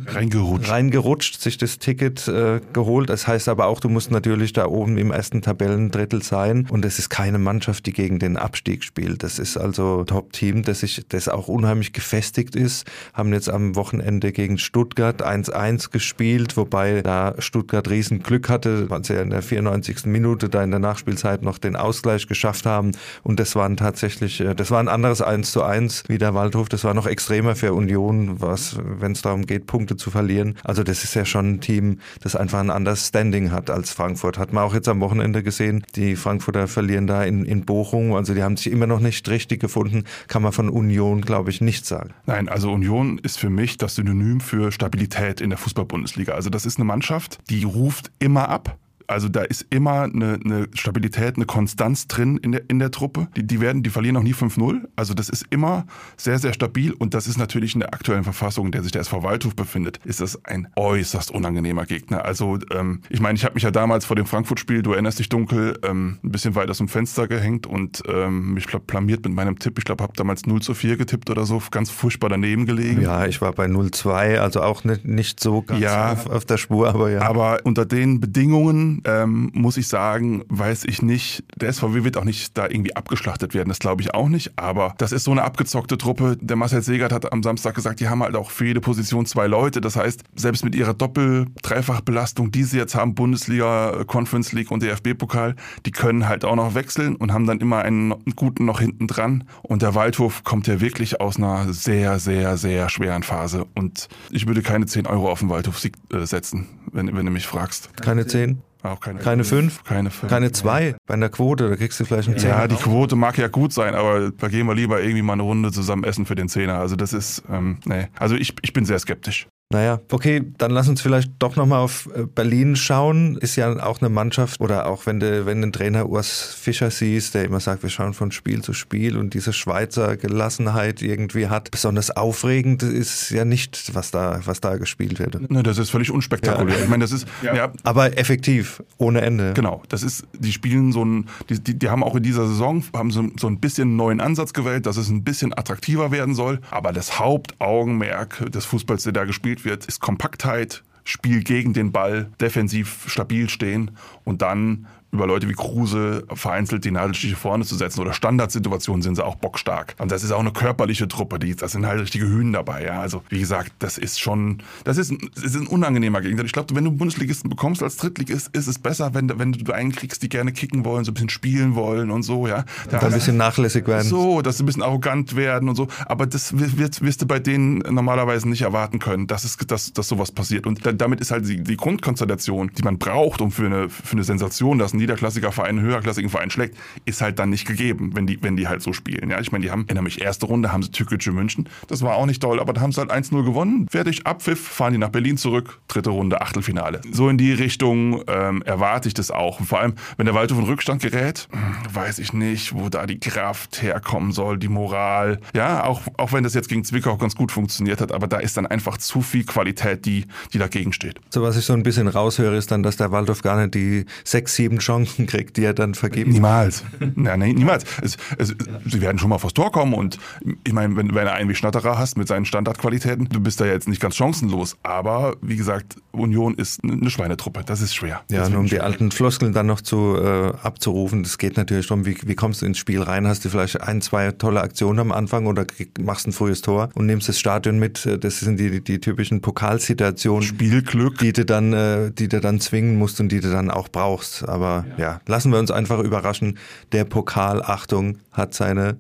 reingerutscht. 0.08 0.70
reingerutscht, 0.70 1.42
sich 1.42 1.58
das 1.58 1.80
Ticket 1.80 2.28
äh, 2.28 2.62
geholt. 2.74 3.10
Das 3.10 3.28
heißt 3.28 3.50
aber 3.50 3.68
auch, 3.68 3.80
du 3.80 3.90
musst 3.90 4.12
natürlich 4.12 4.54
da 4.54 4.66
oben 4.66 4.98
im 4.98 5.12
ersten 5.12 5.42
Tabellendrittel 5.42 6.22
sein 6.22 6.68
und 6.70 6.86
es 6.86 7.00
ist 7.00 7.10
keine 7.10 7.40
Mannschaft, 7.40 7.86
die 7.86 7.94
gegen 7.94 8.20
den 8.20 8.38
Abstieg 8.38 8.84
spielt. 8.84 9.24
Das 9.24 9.40
ist 9.40 9.58
also 9.58 10.04
Top-Team, 10.04 10.64
das, 10.64 10.86
das 11.10 11.28
auch 11.28 11.48
unheimlich 11.48 11.94
gefestigt 11.94 12.56
ist. 12.56 12.90
Haben 13.14 13.34
jetzt 13.34 13.50
am 13.50 13.76
Wochenende 13.76 14.32
gegen 14.32 14.58
Stuttgart 14.58 15.26
1-1 15.26 15.92
gespielt, 15.92 16.58
wobei 16.58 17.02
da 17.02 17.36
Stuttgart 17.40 17.90
riesen 17.90 18.24
Glück 18.24 18.50
hatte, 18.50 18.90
weil 18.90 19.04
sie 19.04 19.14
ja 19.14 19.22
in 19.22 19.30
der 19.30 19.42
94. 19.42 20.06
Minute 20.06 20.50
da 20.50 20.64
in 20.64 20.72
der 20.72 20.80
Nachspielzeit 20.80 21.42
noch 21.42 21.58
den 21.58 21.76
Ausgleich 21.76 22.28
geschafft 22.28 22.66
haben. 22.66 22.92
Und 23.24 23.40
das 23.40 23.56
waren 23.56 23.78
tatsächlich, 23.78 24.42
äh, 24.42 24.56
das 24.56 24.72
war 24.72 24.80
ein 24.80 24.88
anderes 24.88 25.22
1 25.22 25.52
zu 25.52 25.64
1 25.64 26.04
wie 26.08 26.18
der 26.18 26.34
Waldhof. 26.34 26.70
Das 26.70 26.84
war 26.84 26.94
noch 26.94 27.08
extremer 27.08 27.56
für 27.56 27.74
Union, 27.74 28.42
was, 28.42 28.78
wenn 28.84 29.14
es 29.14 29.22
darum 29.22 29.46
geht, 29.46 29.61
Punkte 29.66 29.96
zu 29.98 30.12
verlieren. 30.12 30.56
Also 30.64 30.84
das 30.84 31.04
ist 31.04 31.14
ja 31.14 31.26
schon 31.26 31.54
ein 31.54 31.62
Team, 31.62 32.00
das 32.22 32.36
einfach 32.36 32.60
ein 32.60 32.70
anderes 32.70 33.08
Standing 33.08 33.52
hat 33.52 33.70
als 33.70 33.92
Frankfurt. 33.92 34.38
Hat 34.38 34.54
man 34.54 34.64
auch 34.64 34.74
jetzt 34.74 34.88
am 34.88 35.00
Wochenende 35.02 35.44
gesehen. 35.44 35.84
Die 35.96 36.16
Frankfurter 36.16 36.68
verlieren 36.68 37.08
da 37.08 37.24
in, 37.24 37.46
in 37.46 37.66
Bochum. 37.66 38.14
Also 38.14 38.34
die 38.34 38.44
haben 38.44 38.58
sich 38.58 38.72
immer 38.72 38.88
noch 38.88 39.00
nicht 39.00 39.28
richtig 39.30 39.60
gefunden. 39.60 40.04
Kann 40.28 40.42
man 40.42 40.52
von 40.52 40.70
Union, 40.70 41.22
glaube 41.22 41.50
ich, 41.50 41.62
nicht 41.62 41.86
sagen. 41.86 42.14
Nein, 42.26 42.50
also 42.50 42.72
Union 42.72 43.20
ist 43.20 43.40
für 43.40 43.50
mich 43.50 43.78
das 43.78 43.96
Synonym 43.96 44.40
für 44.40 44.72
Stabilität 44.72 45.42
in 45.42 45.50
der 45.50 45.58
Fußball-Bundesliga. 45.58 46.34
Also 46.34 46.50
das 46.50 46.66
ist 46.66 46.78
eine 46.78 46.86
Mannschaft, 46.86 47.40
die 47.50 47.64
ruft 47.64 48.12
immer 48.20 48.50
ab. 48.50 48.78
Also 49.12 49.30
da 49.30 49.42
ist 49.42 49.66
immer 49.70 50.04
eine, 50.04 50.40
eine 50.44 50.68
Stabilität, 50.74 51.36
eine 51.36 51.46
Konstanz 51.46 52.08
drin 52.08 52.38
in 52.38 52.54
der, 52.54 52.70
in 52.70 52.80
der 52.80 52.92
Truppe. 52.92 53.28
Die, 53.36 53.46
die, 53.46 53.60
werden, 53.62 53.84
die 53.84 53.90
verlieren 53.90 54.16
noch 54.16 54.24
nie 54.24 54.34
5-0. 54.34 54.88
Also 54.96 55.14
das 55.14 55.30
ist 55.30 55.46
immer 55.50 55.86
sehr, 56.18 56.40
sehr 56.40 56.54
stabil 56.54 56.94
und 56.94 57.14
das 57.14 57.28
ist 57.28 57.38
natürlich 57.38 57.74
in 57.74 57.82
der 57.82 57.94
aktuellen 57.94 58.24
Verfassung, 58.24 58.68
in 58.68 58.72
der 58.72 58.84
sich 58.84 58.92
der 58.92 59.02
SV 59.02 59.24
Waldhof 59.24 59.56
befindet, 59.56 60.00
ist 60.06 60.22
das 60.22 60.44
ein 60.46 60.68
äußerst 60.76 61.32
unangenehmer 61.32 61.86
Gegner. 61.86 62.26
Also 62.26 62.58
ähm, 62.72 63.02
ich 63.10 63.20
meine, 63.20 63.36
ich 63.36 63.44
habe 63.44 63.56
mich 63.56 63.64
ja 63.64 63.72
damals 63.72 64.06
vor 64.06 64.16
dem 64.16 64.26
Frankfurt-Spiel, 64.26 64.82
du 64.82 64.94
erinnerst 64.94 65.20
dich 65.20 65.30
dunkel, 65.30 65.78
ähm, 65.84 66.20
ein 66.24 66.32
bisschen 66.32 66.56
weit 66.56 66.70
aus 66.70 66.78
dem 66.78 66.88
Fenster 66.88 67.28
gehängt 67.28 67.68
und 67.68 68.04
ähm, 68.08 68.54
mich 68.54 68.68
blamiert 68.68 69.24
mit 69.26 69.34
meinem 69.34 69.60
Tipp. 69.60 69.78
Ich 69.78 69.86
glaube, 69.86 70.04
habe 70.04 70.14
damals 70.16 70.46
0 70.46 70.62
zu 70.62 70.74
4 70.74 70.98
getippt 70.98 71.30
oder 71.30 71.46
so, 71.46 71.62
ganz 71.72 71.90
furchtbar 71.90 72.30
daneben 72.30 72.66
gelegen. 72.66 73.02
Ja, 73.02 73.26
ich 73.26 73.42
war 73.42 73.52
bei 73.52 73.66
0-2, 73.66 74.38
also 74.38 74.62
auch 74.62 74.84
nicht, 74.84 75.06
nicht 75.06 75.40
so 75.40 75.62
ganz 75.62 75.82
ja, 75.82 76.14
auf, 76.14 76.28
auf 76.28 76.46
der 76.46 76.58
Spur, 76.58 76.90
aber 76.90 77.12
ja. 77.12 77.22
Aber 77.22 77.60
unter 77.64 77.86
den 77.86 78.20
Bedingungen 78.20 79.01
ähm, 79.06 79.52
muss 79.54 79.78
ich 79.78 79.88
sagen, 79.88 80.44
weiß 80.50 80.86
ich 80.86 81.02
nicht. 81.02 81.44
Der 81.56 81.72
SVW 81.72 82.04
wird 82.04 82.18
auch 82.18 82.24
nicht 82.24 82.58
da 82.58 82.66
irgendwie 82.66 82.96
abgeschlachtet 82.96 83.54
werden, 83.54 83.70
das 83.70 83.80
glaube 83.80 84.02
ich 84.02 84.14
auch 84.14 84.30
nicht. 84.30 84.58
Aber 84.58 84.94
das 84.98 85.12
ist 85.12 85.24
so 85.24 85.32
eine 85.32 85.44
abgezockte 85.44 85.98
Truppe. 85.98 86.38
Der 86.40 86.56
Marcel 86.56 86.82
Segert 86.82 87.12
hat 87.12 87.32
am 87.32 87.44
Samstag 87.44 87.76
gesagt, 87.76 88.00
die 88.00 88.10
haben 88.10 88.24
halt 88.24 88.36
auch 88.36 88.52
für 88.52 88.66
jede 88.66 88.82
Position 88.82 89.26
zwei 89.26 89.48
Leute. 89.48 89.82
Das 89.82 89.96
heißt, 89.96 90.24
selbst 90.36 90.64
mit 90.64 90.76
ihrer 90.76 90.94
Doppel-Dreifach-Belastung, 90.94 92.52
die 92.52 92.64
sie 92.64 92.78
jetzt 92.78 92.96
haben, 92.96 93.16
Bundesliga, 93.16 94.04
Conference 94.06 94.52
League 94.52 94.72
und 94.72 94.84
DFB-Pokal, 94.84 95.56
die 95.86 95.92
können 95.92 96.28
halt 96.28 96.46
auch 96.46 96.56
noch 96.56 96.76
wechseln 96.76 97.16
und 97.16 97.34
haben 97.34 97.46
dann 97.46 97.60
immer 97.60 97.80
einen, 97.80 98.14
guten 98.36 98.66
noch 98.66 98.80
hinten 98.80 99.08
dran. 99.08 99.44
Und 99.62 99.82
der 99.82 99.96
Waldhof 99.96 100.44
kommt 100.44 100.68
ja 100.68 100.82
wirklich 100.82 101.22
aus 101.22 101.38
einer 101.38 101.72
sehr, 101.74 102.20
sehr, 102.20 102.58
sehr 102.58 102.90
schweren 102.90 103.24
Phase. 103.24 103.66
Und 103.76 104.08
ich 104.30 104.48
würde 104.48 104.62
keine 104.62 104.86
10 104.86 105.08
Euro 105.08 105.32
auf 105.32 105.40
den 105.40 105.50
Waldhof-Sieg 105.50 105.94
äh, 106.14 106.26
setzen, 106.26 106.68
wenn, 106.92 107.16
wenn 107.16 107.26
du 107.26 107.32
mich 107.32 107.48
fragst. 107.48 107.96
Keine 107.98 108.26
10? 108.26 108.62
Auch 108.84 109.00
keine, 109.00 109.20
keine 109.20 109.44
fünf? 109.44 109.84
Keine 109.84 110.10
fünf. 110.10 110.32
Keine 110.32 110.52
zwei? 110.52 110.96
Bei 111.06 111.14
einer 111.14 111.30
Quote, 111.30 111.70
da 111.70 111.76
kriegst 111.76 112.00
du 112.00 112.06
vielleicht 112.06 112.30
einen 112.30 112.40
Zehner. 112.40 112.58
Ja, 112.58 112.68
die 112.68 112.76
Quote 112.76 113.16
mag 113.16 113.38
ja 113.38 113.48
gut 113.48 113.74
sein, 113.74 113.94
aber 113.94 114.32
da 114.32 114.48
gehen 114.48 114.66
wir 114.66 114.74
lieber 114.74 115.02
irgendwie 115.02 115.22
mal 115.22 115.34
eine 115.34 115.44
Runde 115.44 115.72
zusammen 115.72 116.04
essen 116.04 116.26
für 116.26 116.36
den 116.36 116.50
Zehner. 116.50 116.80
Also 116.80 116.96
das 116.96 117.14
ist, 117.14 117.44
ähm, 117.50 117.78
nee. 117.86 118.08
Also 118.18 118.36
ich, 118.36 118.56
ich 118.62 118.74
bin 118.74 118.86
sehr 118.86 118.98
skeptisch. 119.00 119.48
Naja, 119.72 120.00
okay, 120.12 120.44
dann 120.58 120.72
lass 120.72 120.88
uns 120.88 121.02
vielleicht 121.02 121.32
doch 121.40 121.56
nochmal 121.56 121.80
auf 121.80 122.10
äh, 122.16 122.24
Berlin 122.24 122.76
schauen. 122.76 123.38
Ist 123.38 123.56
ja 123.56 123.84
auch 123.84 124.02
eine 124.02 124.10
Mannschaft, 124.10 124.60
oder 124.60 124.88
auch 124.88 125.06
wenn 125.06 125.20
du, 125.20 125.46
wenn 125.46 125.62
den 125.62 125.72
Trainer 125.72 126.10
Urs 126.10 126.54
Fischer 126.54 126.92
siehst, 126.92 127.34
der 127.36 127.46
immer 127.46 127.60
sagt, 127.60 127.84
wir 127.84 127.90
schauen 127.90 128.14
von 128.14 128.32
Spiel 128.32 128.62
zu 128.62 128.74
Spiel 128.74 129.18
und 129.18 129.34
diese 129.34 129.54
Schweizer 129.54 130.18
Gelassenheit 130.18 131.02
irgendwie 131.02 131.48
hat. 131.48 131.72
Besonders 131.72 132.12
aufregend 132.12 132.84
ist 132.84 133.30
ja 133.32 133.46
nicht, 133.46 133.94
was 133.94 134.12
da, 134.12 134.42
was 134.46 134.62
da 134.62 134.78
gespielt 134.78 135.20
wird. 135.20 135.50
Ne, 135.50 135.64
das 135.64 135.78
ist 135.78 135.90
völlig 135.90 136.12
unspektakulär. 136.12 136.76
Ja. 136.76 136.84
Ich 136.84 136.90
meine, 136.90 137.04
das 137.04 137.12
ist, 137.12 137.28
ja. 137.42 137.56
ja. 137.56 137.72
Aber 137.84 138.18
effektiv, 138.18 138.84
ohne 138.98 139.22
Ende. 139.22 139.54
Genau, 139.54 139.84
das 139.90 140.04
ist, 140.04 140.26
die 140.38 140.52
spielen 140.52 140.92
so 140.92 141.04
ein, 141.04 141.28
die, 141.50 141.60
die, 141.60 141.78
die 141.78 141.90
haben 141.90 142.04
auch 142.04 142.16
in 142.16 142.24
dieser 142.24 142.48
Saison, 142.48 142.84
haben 142.94 143.12
so, 143.12 143.30
so 143.40 143.48
ein 143.48 143.60
bisschen 143.60 143.90
einen 143.90 143.98
neuen 143.98 144.22
Ansatz 144.22 144.54
gewählt, 144.54 144.86
dass 144.86 144.98
es 144.98 145.10
ein 145.10 145.24
bisschen 145.24 145.58
attraktiver 145.58 146.12
werden 146.12 146.36
soll. 146.36 146.60
Aber 146.72 146.92
das 146.92 147.20
Hauptaugenmerk 147.20 148.52
des 148.52 148.66
Fußballs, 148.66 149.04
der 149.04 149.14
da 149.14 149.26
gespielt 149.26 149.61
wird, 149.66 149.86
ist 149.86 150.00
Kompaktheit, 150.00 150.84
Spiel 151.04 151.44
gegen 151.44 151.74
den 151.74 151.92
Ball, 151.92 152.30
defensiv 152.40 153.06
stabil 153.08 153.50
stehen 153.50 153.92
und 154.24 154.42
dann 154.42 154.88
über 155.12 155.28
Leute 155.28 155.50
wie 155.50 155.54
Kruse 155.54 156.24
vereinzelt 156.34 156.86
die 156.86 156.92
Nadelstiche 156.92 157.36
vorne 157.36 157.66
zu 157.66 157.76
setzen 157.76 158.00
oder 158.02 158.14
Standardsituationen 158.14 159.02
sind 159.02 159.16
sie 159.16 159.26
auch 159.26 159.36
bockstark. 159.36 159.96
Und 159.98 160.12
das 160.12 160.24
ist 160.24 160.32
auch 160.32 160.40
eine 160.40 160.52
körperliche 160.52 161.08
Truppe, 161.08 161.38
die, 161.38 161.56
das 161.56 161.74
sind 161.74 161.86
halt 161.86 162.02
richtige 162.02 162.28
Hühner 162.28 162.64
dabei. 162.64 162.86
Ja. 162.86 163.02
Also 163.02 163.24
wie 163.30 163.40
gesagt, 163.40 163.74
das 163.80 163.98
ist 163.98 164.20
schon, 164.20 164.60
das 164.84 164.98
ist, 164.98 165.14
das 165.36 165.44
ist 165.44 165.56
ein 165.56 165.68
unangenehmer 165.68 166.22
Gegensatz. 166.22 166.46
Ich 166.46 166.54
glaube, 166.54 166.76
wenn 166.76 166.84
du 166.84 166.92
Bundesligisten 166.92 167.50
bekommst 167.50 167.84
als 167.84 167.98
Drittligist, 167.98 168.50
ist 168.56 168.68
es 168.68 168.80
besser, 168.80 169.14
wenn, 169.14 169.38
wenn 169.38 169.52
du 169.52 169.72
einen 169.72 169.92
kriegst, 169.92 170.24
die 170.24 170.30
gerne 170.30 170.52
kicken 170.52 170.86
wollen, 170.86 171.04
so 171.04 171.12
ein 171.12 171.14
bisschen 171.16 171.30
spielen 171.30 171.76
wollen 171.76 172.12
und 172.12 172.24
so. 172.24 172.48
Ja. 172.48 172.66
Da 172.90 173.00
ein 173.00 173.12
bisschen 173.12 173.38
nachlässig 173.38 173.88
werden. 173.88 174.08
So, 174.08 174.42
dass 174.42 174.58
sie 174.58 174.64
ein 174.64 174.66
bisschen 174.68 174.84
arrogant 174.84 175.36
werden 175.36 175.68
und 175.70 175.76
so. 175.76 175.88
Aber 176.06 176.26
das 176.26 176.58
wirst, 176.58 177.04
wirst 177.04 177.22
du 177.22 177.26
bei 177.26 177.40
denen 177.40 177.80
normalerweise 177.80 178.48
nicht 178.48 178.62
erwarten 178.62 179.00
können, 179.00 179.28
dass, 179.28 179.44
es, 179.44 179.58
dass, 179.58 179.94
dass 179.94 180.08
sowas 180.08 180.32
passiert. 180.32 180.68
Und 180.68 180.82
damit 181.02 181.20
ist 181.20 181.32
halt 181.32 181.48
die, 181.48 181.64
die 181.64 181.78
Grundkonstellation, 181.78 182.72
die 182.78 182.84
man 182.84 182.98
braucht, 182.98 183.42
um 183.42 183.52
für 183.52 183.66
eine, 183.66 183.90
für 183.90 184.14
eine 184.14 184.24
Sensation, 184.24 184.82
ein 184.82 185.01
niederklassiger 185.02 185.52
Verein 185.52 185.72
einen 185.72 185.82
höherklassigen 185.82 186.30
Verein 186.30 186.50
schlägt, 186.50 186.78
ist 187.06 187.22
halt 187.22 187.40
dann 187.40 187.50
nicht 187.50 187.68
gegeben, 187.68 188.12
wenn 188.14 188.28
die, 188.28 188.42
wenn 188.42 188.56
die 188.56 188.68
halt 188.68 188.82
so 188.82 188.94
spielen. 188.94 189.30
Ja, 189.30 189.40
ich 189.40 189.52
meine, 189.52 189.64
die 189.64 189.72
haben, 189.72 189.86
erinnere 189.86 190.04
mich, 190.04 190.22
erste 190.22 190.46
Runde 190.46 190.72
haben 190.72 190.84
sie 190.84 190.92
Türkische 190.92 191.32
München. 191.32 191.68
Das 191.88 192.02
war 192.02 192.16
auch 192.16 192.26
nicht 192.26 192.42
toll, 192.42 192.60
aber 192.60 192.74
da 192.74 192.82
haben 192.82 192.92
sie 192.92 193.00
halt 193.00 193.12
1-0 193.12 193.44
gewonnen. 193.44 193.88
Fertig, 193.90 194.26
Abpfiff, 194.26 194.60
fahren 194.60 194.94
die 194.94 195.00
nach 195.00 195.10
Berlin 195.10 195.38
zurück. 195.38 195.80
Dritte 195.88 196.10
Runde, 196.10 196.42
Achtelfinale. 196.42 197.02
So 197.12 197.30
in 197.30 197.38
die 197.38 197.54
Richtung 197.54 198.24
ähm, 198.28 198.62
erwarte 198.64 199.08
ich 199.08 199.14
das 199.14 199.32
auch. 199.32 199.60
Und 199.60 199.66
vor 199.66 199.80
allem, 199.80 199.96
wenn 200.18 200.26
der 200.26 200.36
Waldhof 200.36 200.60
in 200.60 200.66
Rückstand 200.66 201.02
gerät, 201.02 201.48
hm, 201.52 201.96
weiß 201.96 202.20
ich 202.20 202.34
nicht, 202.34 202.74
wo 202.74 202.90
da 202.90 203.06
die 203.06 203.20
Kraft 203.20 203.82
herkommen 203.82 204.32
soll, 204.32 204.58
die 204.58 204.68
Moral. 204.68 205.40
Ja, 205.54 205.84
auch, 205.86 206.02
auch 206.18 206.34
wenn 206.34 206.44
das 206.44 206.54
jetzt 206.54 206.70
gegen 206.70 206.84
Zwickau 206.84 207.18
ganz 207.18 207.36
gut 207.36 207.52
funktioniert 207.52 208.02
hat, 208.02 208.12
aber 208.12 208.28
da 208.28 208.38
ist 208.38 208.58
dann 208.58 208.68
einfach 208.68 208.98
zu 208.98 209.22
viel 209.22 209.46
Qualität, 209.46 210.06
die, 210.06 210.26
die 210.54 210.58
dagegen 210.58 210.94
steht. 210.94 211.20
So, 211.30 211.42
was 211.42 211.58
ich 211.58 211.66
so 211.66 211.74
ein 211.74 211.84
bisschen 211.84 212.08
raushöre, 212.08 212.56
ist 212.56 212.72
dann, 212.72 212.84
dass 212.84 212.98
der 212.98 213.12
Waldhof 213.12 213.42
gar 213.42 213.60
nicht 213.62 213.76
die 213.76 214.06
sechs, 214.24 214.56
sieben 214.56 214.80
Chancen 214.92 215.26
kriegt, 215.26 215.58
die 215.58 215.64
er 215.64 215.74
dann 215.74 215.96
vergeben 215.96 216.32
Niemals. 216.32 216.84
Nein, 217.00 217.40
nein, 217.40 217.56
niemals. 217.56 217.86
Es, 218.02 218.18
es, 218.38 218.56
sie 218.86 219.02
werden 219.02 219.18
schon 219.18 219.30
mal 219.30 219.38
vors 219.38 219.54
Tor 219.54 219.72
kommen 219.72 219.94
und 219.94 220.18
ich 220.64 220.74
meine, 220.74 220.96
wenn, 220.96 221.14
wenn 221.16 221.26
du 221.26 221.32
einen 221.32 221.50
wie 221.50 221.56
Schnatterer 221.56 221.98
hast 221.98 222.18
mit 222.18 222.28
seinen 222.28 222.46
Standardqualitäten, 222.46 223.30
du 223.30 223.40
bist 223.40 223.62
da 223.62 223.66
jetzt 223.66 223.88
nicht 223.88 224.02
ganz 224.02 224.16
chancenlos. 224.16 224.78
Aber 224.84 225.36
wie 225.42 225.56
gesagt, 225.56 225.96
Union 226.12 226.56
ist 226.56 226.84
eine 226.84 227.10
Schweinetruppe. 227.10 227.64
Das 227.66 227.82
ist 227.82 227.96
schwer. 227.96 228.22
Ja, 228.30 228.48
nur 228.50 228.60
um 228.60 228.68
schwer. 228.68 228.80
die 228.80 228.84
alten 228.84 229.12
Floskeln 229.12 229.54
dann 229.54 229.68
noch 229.68 229.82
zu 229.82 230.18
äh, 230.18 230.54
abzurufen, 230.62 231.24
das 231.24 231.38
geht 231.38 231.58
natürlich 231.58 231.88
darum, 231.88 232.06
wie, 232.06 232.18
wie 232.26 232.36
kommst 232.36 232.62
du 232.62 232.66
ins 232.66 232.78
Spiel 232.78 233.02
rein? 233.02 233.28
Hast 233.28 233.46
du 233.46 233.50
vielleicht 233.50 233.82
ein, 233.82 234.02
zwei 234.02 234.32
tolle 234.32 234.62
Aktionen 234.62 235.00
am 235.00 235.12
Anfang 235.12 235.46
oder 235.46 235.66
machst 236.00 236.28
ein 236.28 236.32
frühes 236.32 236.62
Tor 236.62 236.90
und 236.96 237.06
nimmst 237.06 237.30
das 237.30 237.40
Stadion 237.40 237.80
mit? 237.80 238.08
Das 238.22 238.40
sind 238.40 238.60
die, 238.60 238.84
die 238.84 239.00
typischen 239.00 239.42
Pokalsituationen. 239.42 240.44
Spielglück. 240.44 241.20
Die 241.20 241.34
du 241.34 241.46
dann, 241.46 241.74
äh, 241.74 242.12
die 242.12 242.28
du 242.28 242.40
dann 242.40 242.60
zwingen 242.60 242.98
musst 242.98 243.20
und 243.20 243.30
die 243.32 243.40
du 243.40 243.52
dann 243.52 243.72
auch 243.72 243.88
brauchst. 243.88 244.48
Aber 244.48 244.86
ja. 244.98 245.04
ja, 245.04 245.22
lassen 245.28 245.52
wir 245.52 245.60
uns 245.60 245.72
einfach 245.72 246.00
überraschen. 246.00 246.58
Der 246.92 247.06
Pokal, 247.06 247.62
Achtung, 247.62 248.18
hat 248.32 248.54
seine 248.54 248.98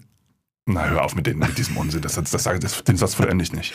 na, 0.67 0.85
hör 0.85 1.03
auf 1.03 1.15
mit, 1.15 1.25
den, 1.25 1.39
mit 1.39 1.57
diesem 1.57 1.75
Unsinn. 1.75 2.01
Das, 2.01 2.13
das, 2.13 2.29
das, 2.29 2.43
das, 2.43 2.83
den 2.83 2.95
Satz 2.95 3.15
vollende 3.15 3.43
ich 3.43 3.51
nicht. 3.51 3.73